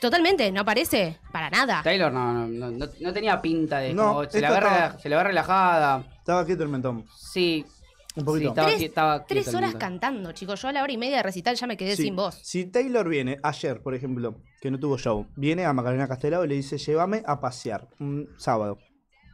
[0.00, 1.82] Totalmente, no parece para nada.
[1.82, 5.08] Taylor no, no, no, tenía pinta de No, como, se, la ve, estaba- rela- se
[5.08, 6.04] la ve relajada.
[6.18, 7.04] Estaba quieto el mentón.
[7.18, 7.64] Sí,
[8.16, 8.48] Un sí, poquito.
[8.50, 10.60] estaba, Tres- estaba Tres horas cantando, chicos.
[10.62, 12.04] Yo a la hora y media de recital ya me quedé Sí.
[12.04, 12.36] sin voz.
[12.42, 16.48] Si Taylor viene ayer, por ejemplo, que no tuvo show, viene a Macarena Castelao y
[16.48, 18.78] le dice, llévame a pasear un sábado.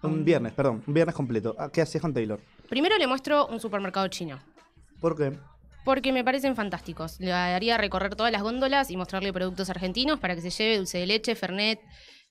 [0.03, 1.55] Un viernes, perdón, un viernes completo.
[1.59, 2.39] Ah, ¿Qué haces con Taylor?
[2.69, 4.39] Primero le muestro un supermercado chino.
[5.01, 5.37] ¿Por qué?
[5.87, 7.19] Porque me parecen fantásticos.
[7.21, 10.99] Le haría recorrer todas las góndolas y mostrarle productos argentinos para que se lleve dulce
[10.99, 11.81] de leche, fernet,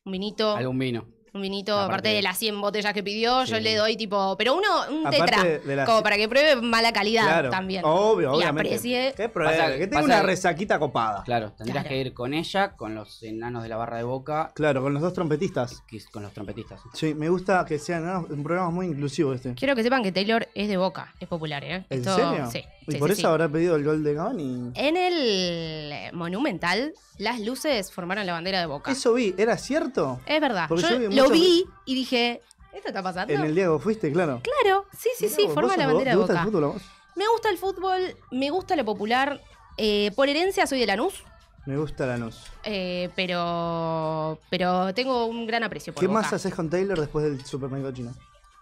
[0.03, 0.56] un vinito.
[0.56, 1.08] Algún vino.
[1.34, 4.56] Un vinito, Aparte aparte, de- las 100 botellas que pidió, yo le doy tipo, pero
[4.56, 7.49] uno, un Aparte tetra, como para que pruebe mala calidad Claro.
[7.49, 7.82] también.
[7.84, 8.70] Obvio, Y obviamente.
[8.70, 9.14] aprecie.
[9.18, 11.24] Que pruebe, Pasa- que tenga pasa una resaquita copada.
[11.26, 11.89] Claro, tendrías Claro.
[11.89, 15.01] que ir con ella, con los enanos de la barra de boca, Claro, con los
[15.03, 15.84] dos trompetistas.
[16.14, 16.80] con los trompetistas.
[16.93, 19.56] Sí, me gusta que sean un programa muy inclusivo este.
[19.56, 21.86] Quiero que sepan que Taylor es de Boca, es popular, ¿eh?
[21.89, 22.49] ¿En Esto- serio?
[22.49, 22.64] Sí.
[22.88, 23.27] Y sí, por sí, eso sí.
[23.27, 24.71] habrá pedido el gol de Cavani.
[24.75, 28.91] En el Monumental, las luces formaron la bandera de Boca.
[28.91, 30.19] Eso vi, ¿era cierto?
[30.25, 30.67] Es verdad.
[30.69, 32.41] Porque Yo, yo vi lo vi y dije,
[32.73, 33.33] ¿esto está pasando?
[33.33, 34.41] En el Diego fuiste, claro.
[34.43, 36.41] Claro, sí, sí, Mirá sí, forma la bandera ¿Te de gusta Boca.
[36.43, 36.81] el fútbol a vos?
[37.15, 39.41] Me gusta el fútbol, me gusta lo popular.
[39.77, 41.23] eh, por herencia soy de Lanús,
[41.65, 42.38] Me gusta Lanús.
[42.63, 46.21] eh, pero pero tengo un gran aprecio por ¿Qué Boca.
[46.21, 48.13] más haces con Taylor después del supermercado chino?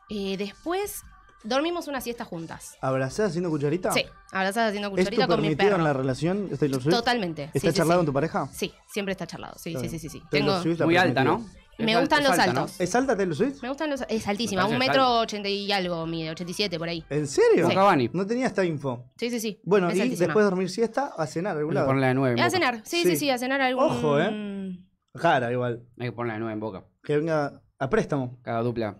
[0.09, 1.01] Eh, después
[1.44, 2.76] dormimos una siesta juntas.
[2.82, 3.91] ¿Abrazás haciendo cucharita?
[3.91, 5.78] Sí, abrazadas haciendo ¿Es tu cucharita con mi permitido perro.
[5.78, 6.94] en la relación Taylor Swift?
[6.96, 7.44] Totalmente.
[7.54, 8.06] ¿Está sí, sí, charlado sí.
[8.06, 8.48] con tu pareja?
[8.52, 9.56] Sí, siempre está charlado.
[9.58, 10.22] Sí, sí, sí, sí, sí.
[10.30, 11.24] Tengo- Muy alta.
[11.24, 11.46] ¿no?
[11.80, 12.60] Me gustan es los alta, ¿no?
[12.62, 12.80] altos.
[12.80, 13.62] ¿Es alta Taylor Swift?
[13.64, 14.02] Me gustan los.
[14.08, 17.04] Es altísima, un metro ochenta y algo, mide, 87 por ahí.
[17.10, 17.68] ¿En serio?
[17.68, 18.12] Cavani.
[18.14, 19.12] No tenía esta info.
[19.18, 19.60] Sí, sí, sí.
[19.64, 20.28] Bueno, es y altísima.
[20.28, 21.88] después de dormir siesta, a cenar a algún Hay que lado.
[21.88, 23.10] ponerla de nueve en A cenar, sí, Sí.
[23.12, 23.84] sí, sí, a cenar algún.
[23.86, 24.78] Ojo, ¿eh?
[25.20, 25.84] Cara, igual.
[26.00, 26.86] Hay que ponerla de nueve en boca.
[27.04, 28.39] Que venga a préstamo.
[28.44, 29.00] Cada dupla.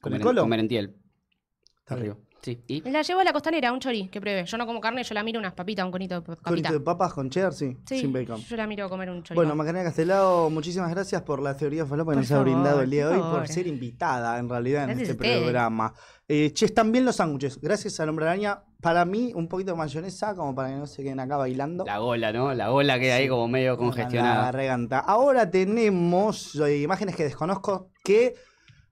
[0.00, 0.42] ¿Con el colo?
[0.42, 0.96] Comer en tiel.
[1.86, 2.16] Está Arriba.
[2.42, 2.60] Sí.
[2.66, 2.80] ¿Y?
[2.90, 4.44] La llevo a la costanera, un chori, que pruebe.
[4.44, 6.72] Yo no como carne, yo la miro unas papitas, un conito de Corito papita.
[6.72, 7.76] de papas con cheddar, sí.
[7.86, 8.40] Sí, Sin bacon.
[8.40, 9.36] yo la miro comer un chori.
[9.36, 12.80] Bueno, Macarena Castelao, muchísimas gracias por la teoría falopa que Por nos ha favor, brindado
[12.82, 13.48] el día de por hoy, por favor.
[13.48, 15.42] ser invitada en realidad en Gracias este ustedes.
[15.42, 15.94] programa.
[16.28, 17.60] Eh, che, están bien los sándwiches.
[17.60, 18.62] Gracias al hombre araña.
[18.80, 21.84] Para mí, un poquito de mayonesa, como para que no se queden acá bailando.
[21.84, 22.52] La gola, ¿no?
[22.54, 24.44] La gola queda ahí como medio La congestionada.
[24.52, 24.98] garganta.
[25.00, 28.34] Ahora tenemos eh, imágenes que desconozco que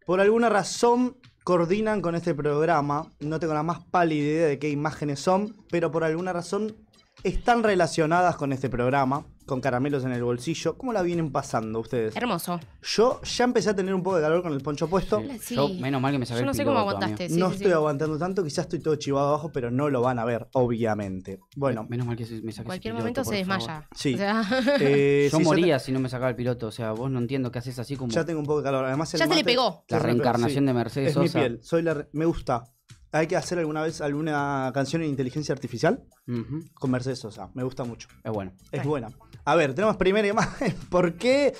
[0.07, 3.11] por alguna razón coordinan con este programa.
[3.20, 6.74] No tengo la más pálida idea de qué imágenes son, pero por alguna razón
[7.22, 10.76] están relacionadas con este programa, con caramelos en el bolsillo.
[10.78, 12.16] ¿Cómo la vienen pasando ustedes?
[12.16, 12.61] Hermoso.
[12.82, 15.20] Yo ya empecé a tener un poco de calor con el poncho puesto.
[15.20, 15.38] Sí.
[15.40, 15.55] Sí.
[15.57, 17.24] Yo, menos mal que me saqué Yo el no sé cómo piloto, aguantaste.
[17.24, 17.34] amigo.
[17.34, 17.72] Sí, no sí, estoy sí.
[17.74, 21.40] aguantando tanto, quizás estoy todo chivado abajo, pero no lo van a ver, obviamente.
[21.57, 23.59] Bueno, Menos mal que se- me saqué ese cualquier piloto, momento por se favor.
[23.62, 23.88] desmaya.
[23.95, 24.14] Sí.
[24.14, 24.45] O sea,
[24.80, 26.66] eh, Yo si moría si no me sacaba el piloto.
[26.68, 28.84] O sea, vos no entiendo qué haces así como Ya tengo un poco de calor.
[28.84, 29.84] Además, el Ya se le mate- pegó.
[29.88, 30.66] la reencarnación sí.
[30.66, 31.38] de Mercedes Es mi Sosa.
[31.40, 31.61] piel.
[31.62, 32.64] Soy la re- Me gusta.
[33.12, 36.64] Hay que hacer alguna vez alguna canción en inteligencia artificial Ujú.
[36.74, 37.49] con Mercedes Sosa.
[37.55, 38.09] Me gusta mucho.
[38.24, 38.53] Es bueno.
[38.72, 39.07] Es buena.
[39.45, 40.74] A ver, tenemos primera imagen.
[40.90, 41.55] ¿Por qué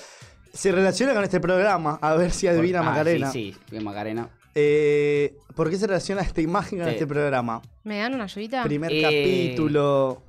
[0.53, 1.99] se relaciona con este programa?
[2.01, 3.31] A ver si adivina Por- ah, Macarena.
[3.31, 4.29] Sí, sí, bien Macarena.
[4.55, 6.93] Eh, ¿Por qué se relaciona esta imagen con Sí.
[6.93, 7.61] este programa?
[7.83, 8.63] ¿Me dan una ayudita?
[8.63, 9.01] Primer Eh.
[9.01, 10.21] capítulo.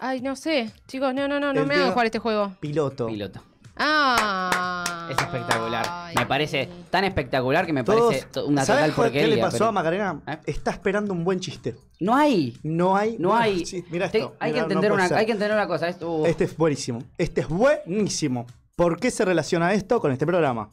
[0.00, 0.70] Ay, no sé.
[0.88, 2.54] Chicos, no, no, no, no El me hagan jugar este juego.
[2.60, 3.06] Piloto.
[3.06, 3.40] Piloto.
[3.76, 5.08] Ah.
[5.10, 5.86] Es espectacular.
[5.88, 6.14] Ay.
[6.16, 9.28] Me parece tan espectacular que me Todos- parece una ¿Sabes total cuál- porquería.
[9.30, 10.22] qué le pasó pero- a Macarena?
[10.26, 10.38] ¿Eh?
[10.46, 11.76] Está esperando un buen chiste.
[12.00, 12.56] No hay.
[12.62, 13.16] No hay.
[13.18, 13.66] No hay.
[13.66, 14.34] Sí, mira Te- esto.
[14.38, 15.88] hay, que entender una, hay que entender una cosa.
[15.88, 17.02] Esto, uh, Este es buenísimo.
[17.18, 18.46] Este es buenísimo.
[18.76, 20.70] ¿Por qué se relaciona esto con este programa?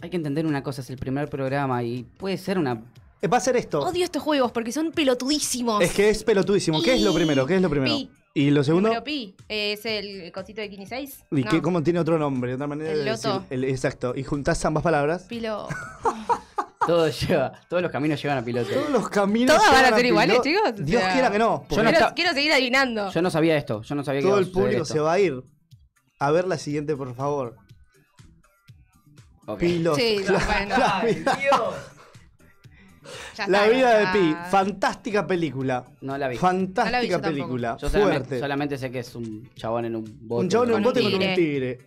[0.00, 0.80] Hay que entender una cosa.
[0.82, 2.82] Es el primer programa y puede ser una.
[3.20, 3.80] Eh, Va a ser esto.
[3.80, 5.82] Odio estos juegos porque son pelotudísimos.
[5.82, 6.80] Es que es pelotudísimo.
[6.82, 7.46] ¿Qué es lo primero?
[7.46, 7.92] ¿Qué es lo primero?
[7.94, 8.10] Pi.
[8.38, 8.88] Y lo segundo.
[8.90, 9.34] Número pi.
[9.48, 11.24] ¿Es el cosito de Kini 6?
[11.32, 11.50] ¿Y No.
[11.50, 12.50] qué, cómo tiene otro nombre?
[12.50, 13.46] De otra manera El de decir- loto.
[13.50, 14.12] el- exacto.
[14.14, 15.24] Y juntás ambas palabras.
[15.24, 15.66] Pilo.
[16.86, 18.70] Todo lleva, todos los caminos llevan a piloto.
[18.72, 19.56] Todos los caminos.
[19.56, 20.62] ¿Todas van a ser iguales, chicos?
[20.70, 21.66] O Dios sea, quiera que no.
[21.68, 23.10] Yo no quiero, seguir adivinando.
[23.10, 23.82] Yo no sabía esto.
[23.82, 24.94] Yo no sabía todo el público esto.
[24.94, 25.42] se va a ir
[26.20, 27.56] a ver la siguiente, por favor.
[29.58, 29.96] Piloto.
[29.98, 30.78] Sí, la, bueno.
[30.78, 31.38] la vida,
[33.36, 34.28] Ya la está, vida de Pi.
[34.30, 34.44] está.
[34.44, 35.84] Fantástica película.
[36.00, 36.36] No la vi.
[36.36, 37.34] Fantástica No la vi yo tampoco.
[37.34, 37.76] película.
[37.80, 38.40] Yo solamente, Fuerte.
[38.40, 40.44] solamente sé que es un chabón en un bote.
[40.44, 41.34] Un chabón en un Con un bote con un tigre.
[41.36, 41.78] tigre.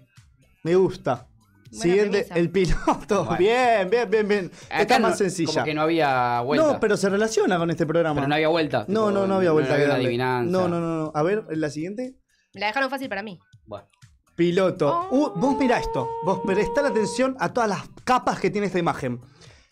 [0.64, 1.28] Me gusta.
[1.74, 2.36] Buena Siguiente, premisa.
[2.36, 3.24] el piloto.
[3.26, 3.38] Bueno.
[3.38, 4.52] Bien, bien, bien, bien.
[4.64, 5.54] Esta Acá es no- más sencilla.
[5.54, 6.68] Como que no había vuelta.
[6.74, 8.16] No, pero se relaciona con este programa.
[8.16, 8.80] Pero no había vuelta.
[8.80, 10.08] no, tipo, no, no había vuelta No que había una darle.
[10.08, 10.52] adivinanza.
[10.52, 11.12] No, no, no, no.
[11.16, 12.16] A ver, la siguiente.
[12.54, 13.40] Me la dejaron fácil para mí.
[13.66, 13.88] Bueno,
[14.36, 15.08] Piloto.
[15.12, 15.34] Oh.
[15.36, 16.10] Uh, vos mirá esto.
[16.26, 19.22] Vos prestad atención a todas las capas que tiene esta imagen.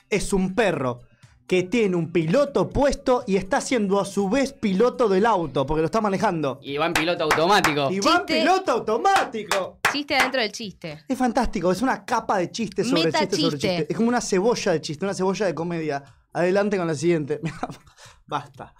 [0.10, 1.02] Es un perro
[1.50, 5.82] que tiene un piloto puesto y está siendo a su vez piloto del auto porque
[5.82, 6.60] lo está manejando.
[6.62, 7.90] y va en piloto automático.
[7.92, 8.40] Y va en Chiste.
[8.42, 9.80] piloto automático.
[9.92, 11.06] Chiste adentro del chiste.
[11.08, 13.68] Es fantástico, es una capa de chiste sobre Meta chiste sobre chiste.
[13.78, 13.88] chiste.
[13.92, 16.04] Es como una cebolla de chiste, una cebolla de comedia.
[16.34, 17.42] Adelante con la siguiente.
[18.28, 18.76] Basta.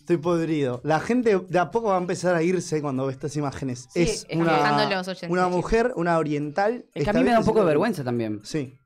[0.00, 0.82] Estoy podrido.
[0.84, 3.88] La gente de a poco va a empezar a irse cuando ve estas imágenes.
[3.94, 6.84] Sí, es una, los oyentes, una mujer, una oriental.
[6.92, 8.40] Es que a mí me da un poco de vergüenza también.
[8.44, 8.76] Sí.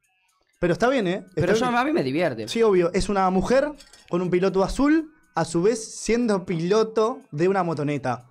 [0.65, 1.27] Pero está bien, ¿eh?
[1.35, 1.62] Pero bien.
[1.62, 2.49] a mí me divierte.
[2.49, 2.91] Sí, obvio.
[2.95, 3.71] Es una mujer
[4.09, 8.25] con un piloto azul, a su vez siendo piloto de una motoneta.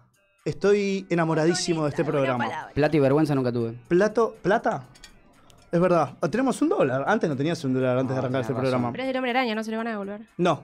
[0.44, 2.72] Estoy enamoradísimo de este programa.
[2.74, 3.76] Plata y vergüenza nunca tuve.
[3.88, 4.36] ¿Plato?
[4.42, 4.84] ¿Plata?
[5.72, 6.18] Es verdad.
[6.22, 7.04] Ah, Tenemos un dólar.
[7.06, 8.62] Antes no tenías un dólar antes No, de arrancar tenés este razón.
[8.64, 8.92] programa.
[8.94, 10.22] Pero es del hombre araña, no se le van a devolver.
[10.38, 10.64] No.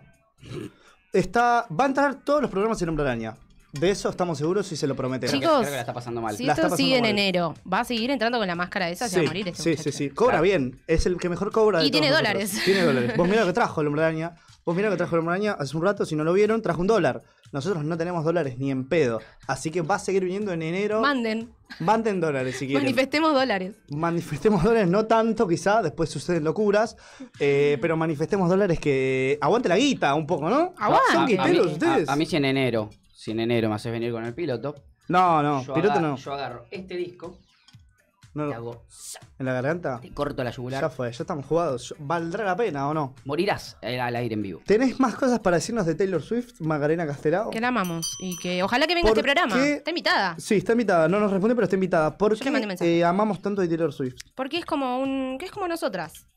[1.14, 3.36] Está, va a entrar todos los programas en Hombre Araña.
[3.72, 5.32] De eso estamos seguros y se lo prometemos.
[5.32, 6.36] Creo que- Chicos, creo que la está pasando mal.
[6.36, 7.12] Si La esto sigue en mal.
[7.12, 9.70] enero, va a seguir entrando con la máscara esa, se va a morir este sí,
[9.70, 9.92] muchacho.
[9.92, 10.10] sí, sí.
[10.10, 10.44] Cobra Claro.
[10.44, 10.80] bien.
[10.88, 11.80] Es el que mejor cobra.
[11.80, 12.42] de Y tiene todos nosotros.
[12.50, 12.66] dólares.
[12.66, 13.14] Tiene dólares.
[13.18, 14.34] Vos mirá lo que trajo el hombre araña.
[14.66, 16.06] Vos mirá lo que trajo el hombre araña hace un rato.
[16.06, 17.22] Si no lo vieron, trajo un dólar.
[17.52, 19.22] Nosotros no tenemos dólares ni en pedo.
[19.48, 21.02] Así que va a seguir viniendo en enero.
[21.02, 21.50] Manden,
[21.80, 22.84] Manden dólares si quieren.
[22.84, 23.76] manifestemos dólares.
[23.90, 26.96] Manifestemos dólares, no tanto quizá, después suceden locuras,
[27.40, 30.74] eh, pero manifestemos dólares que aguante la guita un poco, ¿no?
[30.78, 31.06] Aguante.
[31.12, 32.10] ¿Son A- a, mí, guiteros ustedes?
[32.10, 32.90] a- a mí si en enero,
[33.30, 34.76] si en enero me haces venir con el piloto,
[35.08, 36.16] no, no, yo, piloto agarro, no.
[36.18, 37.38] yo agarro este disco,
[38.34, 38.84] No, te hago,
[39.40, 40.00] ¿En la garganta?
[40.02, 41.96] te corto la Ya yugular, fue, ya estamos jugados.
[42.00, 43.16] ¿Valdrá la pena o no?
[43.26, 44.62] morirás al al aire en vivo.
[44.66, 47.50] ¿Tenés más cosas para decirnos de Taylor Swift, Macarena Castelao?
[47.50, 48.16] Que la amamos.
[48.20, 49.56] Y que ojalá que venga ¿Por este programa.
[49.56, 49.74] qué?
[49.76, 50.36] Está invitada.
[50.40, 52.18] Sí, está invitada, no nos responde, pero está invitada.
[52.18, 52.98] ¿Por Yo le mandé qué mensaje.
[53.00, 54.16] eh, amamos tanto de Taylor Swift?
[54.36, 55.38] Porque es como un.
[55.40, 56.28] que es como nosotras.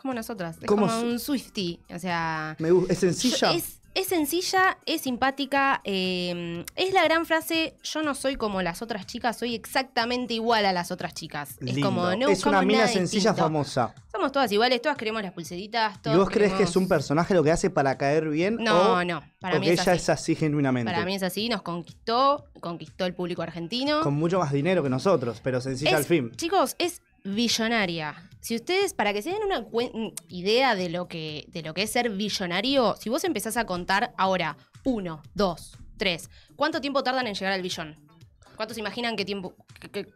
[0.00, 0.56] Como nosotras.
[0.60, 1.80] Es ¿Cómo como su- un Swifty.
[1.94, 2.56] O sea.
[2.58, 3.52] Me gu- ¿Es sencilla?
[3.52, 5.80] yo- es, es sencilla, es simpática.
[5.84, 10.64] eh, es la gran frase: Yo no soy como las otras chicas, soy exactamente igual
[10.66, 11.56] a las otras chicas.
[11.64, 13.36] Es como, no es una mina sencilla distinto.
[13.42, 13.94] famosa.
[14.12, 15.98] Somos todas iguales, todas queremos las pulseritas.
[16.04, 18.56] ¿Y vos crees que es un personaje lo que hace para caer bien?
[18.60, 19.22] No, o, no.
[19.40, 20.00] Para o mí que es ella así.
[20.02, 20.90] es así genuinamente?
[20.92, 24.00] Para mí es así, nos conquistó, conquistó el público argentino.
[24.02, 26.32] Con mucho más dinero que nosotros, pero sencilla Es- al fin.
[26.36, 28.27] Chicos, es billonaria.
[28.48, 31.82] Si ustedes, para que se den una mm, idea de lo, que, de lo que
[31.82, 37.26] es ser billonario, si vos empezás a contar ahora, uno, dos, tres, ¿cuánto tiempo tardan
[37.26, 37.96] en llegar al billón?
[38.56, 40.06] ¿Cuántos se imaginan qué tiempo, que- que-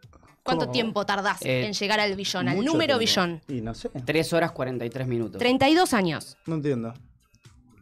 [0.43, 0.73] cuánto ¿Cómo?
[0.73, 3.01] tiempo tardás Eh, en llegar al billón, al número tiempo.
[3.01, 3.43] billón?
[3.49, 5.39] Y no sé, 3 horas 43 minutos.
[5.39, 6.39] 32 años.
[6.47, 6.95] no entiendo.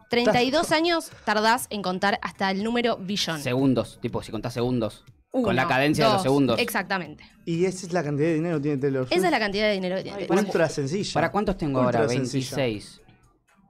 [0.09, 3.41] 32 años tardás en contar hasta el número billón.
[3.41, 5.05] Segundos, tipo, si contás segundos.
[5.33, 6.23] Uno, con la cadencia de los dos.
[6.25, 6.59] segundos.
[6.59, 7.25] Exactamente.
[7.45, 9.17] Y esa es la cantidad de dinero que tiene Taylor Swift.
[9.17, 10.19] Esa es la cantidad de dinero que tiene.
[10.19, 11.15] Ay, para- Ultra sencilla.
[11.15, 12.13] ¿Para cuántos tengo Ultra ahora?
[12.13, 12.57] sencilla.
[12.57, 13.01] 26.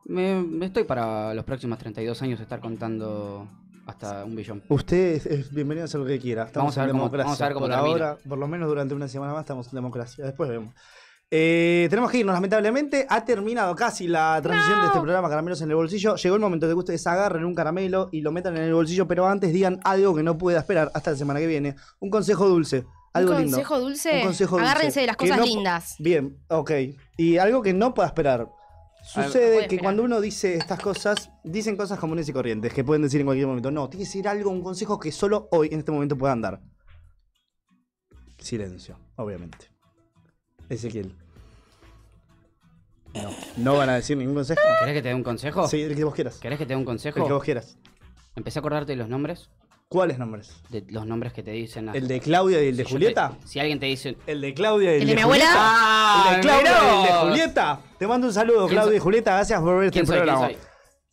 [0.07, 3.47] Me, me estoy para los próximos 32 años estar contando
[3.87, 4.63] hasta un billón.
[4.69, 6.45] Usted es, es bienvenido a hacer lo que quiera.
[6.45, 7.25] Estamos Vamos a ver en cómo- democracia.
[7.27, 7.91] vamos a ver cómo por termina.
[8.09, 10.25] ahora, por lo menos durante una semana más, estamos en democracia.
[10.25, 10.75] Después vemos.
[11.33, 13.07] Eh, tenemos que irnos, lamentablemente.
[13.09, 16.17] Ha terminado casi la transición de este programa Caramelos en el bolsillo.
[16.17, 19.07] Llegó el momento de que ustedes agarren un caramelo y lo metan en el bolsillo,
[19.07, 21.77] pero antes digan algo que no pueda esperar hasta la semana que viene.
[22.01, 22.85] Un consejo dulce.
[23.13, 23.57] Algo ¿Un lindo.
[23.57, 24.17] consejo dulce?
[24.19, 24.71] Un consejo dulce.
[24.71, 25.95] Agárrense de las cosas no- lindas.
[25.99, 26.71] Bien, ok.
[27.17, 28.49] Y algo que no pueda esperar.
[29.03, 33.21] Sucede que cuando uno dice estas cosas, dicen cosas comunes y corrientes que pueden decir
[33.21, 33.71] en cualquier momento.
[33.71, 36.61] No, tiene que ser algo, un consejo que solo hoy, en este momento, puedan dar.
[38.39, 39.67] Silencio, obviamente.
[40.69, 41.17] Ezequiel.
[43.15, 44.61] No, no van a decir ningún consejo.
[44.81, 45.67] ¿Querés que te dé un consejo?
[45.69, 46.39] Sí, el que vos quieras.
[46.39, 47.29] ¿Querés que te dé un El que consejo?
[47.29, 47.77] vos quieras.
[48.37, 49.51] Empecé a acordarte de los nombres.
[49.89, 50.53] ¿Cuáles nombres?
[50.69, 51.89] De los nombres que te dicen.
[51.89, 53.37] a- ¿El de Claudia y el de Si Julieta?
[53.41, 54.17] te- si alguien te dice.
[54.29, 55.45] El de Claudia y el, ¿El de mi abuela?
[55.49, 56.27] ¡Ah!
[56.31, 57.19] el de Claudia y el de!
[57.29, 57.81] Julieta.
[57.99, 59.01] Te mando un saludo, ¿Quién Claudia y?
[59.01, 59.35] Julieta.
[59.35, 60.15] Gracias por ver este ¿Quién soy?
[60.17, 60.47] ¿Quién programa.
[60.47, 60.57] soy?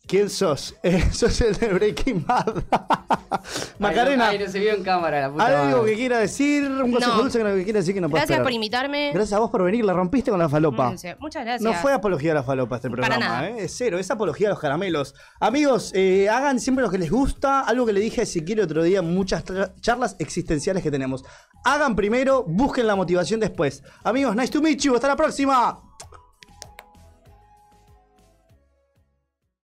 [0.08, 0.74] ¿Quién sos?
[0.82, 2.62] Eh, sos el de Breaking Bad.
[3.78, 5.90] Macarena, Ay, no, ay, no se vio en cámara la puta algo madre.
[5.92, 7.22] que quiera decir, un consejo No.
[7.22, 8.44] dulce que no que quiera decir que no pueda Gracias esperar.
[8.44, 9.10] por invitarme.
[9.12, 10.90] Gracias a vos por venir, la rompiste con la falopa.
[11.18, 11.60] Muchas gracias.
[11.60, 13.48] No fue apología a la falopa este Para programa, nada.
[13.50, 13.64] ¿eh?
[13.64, 15.14] Es cero, es apología a los caramelos.
[15.40, 17.60] Amigos, eh, hagan siempre lo que les gusta.
[17.60, 19.44] Algo que le dije a Ezequiel otro día en muchas
[19.80, 21.24] charlas existenciales que tenemos.
[21.64, 23.82] Hagan primero, busquen la motivación después.
[24.04, 24.94] Amigos, nice to meet you.
[24.94, 25.82] Hasta la próxima.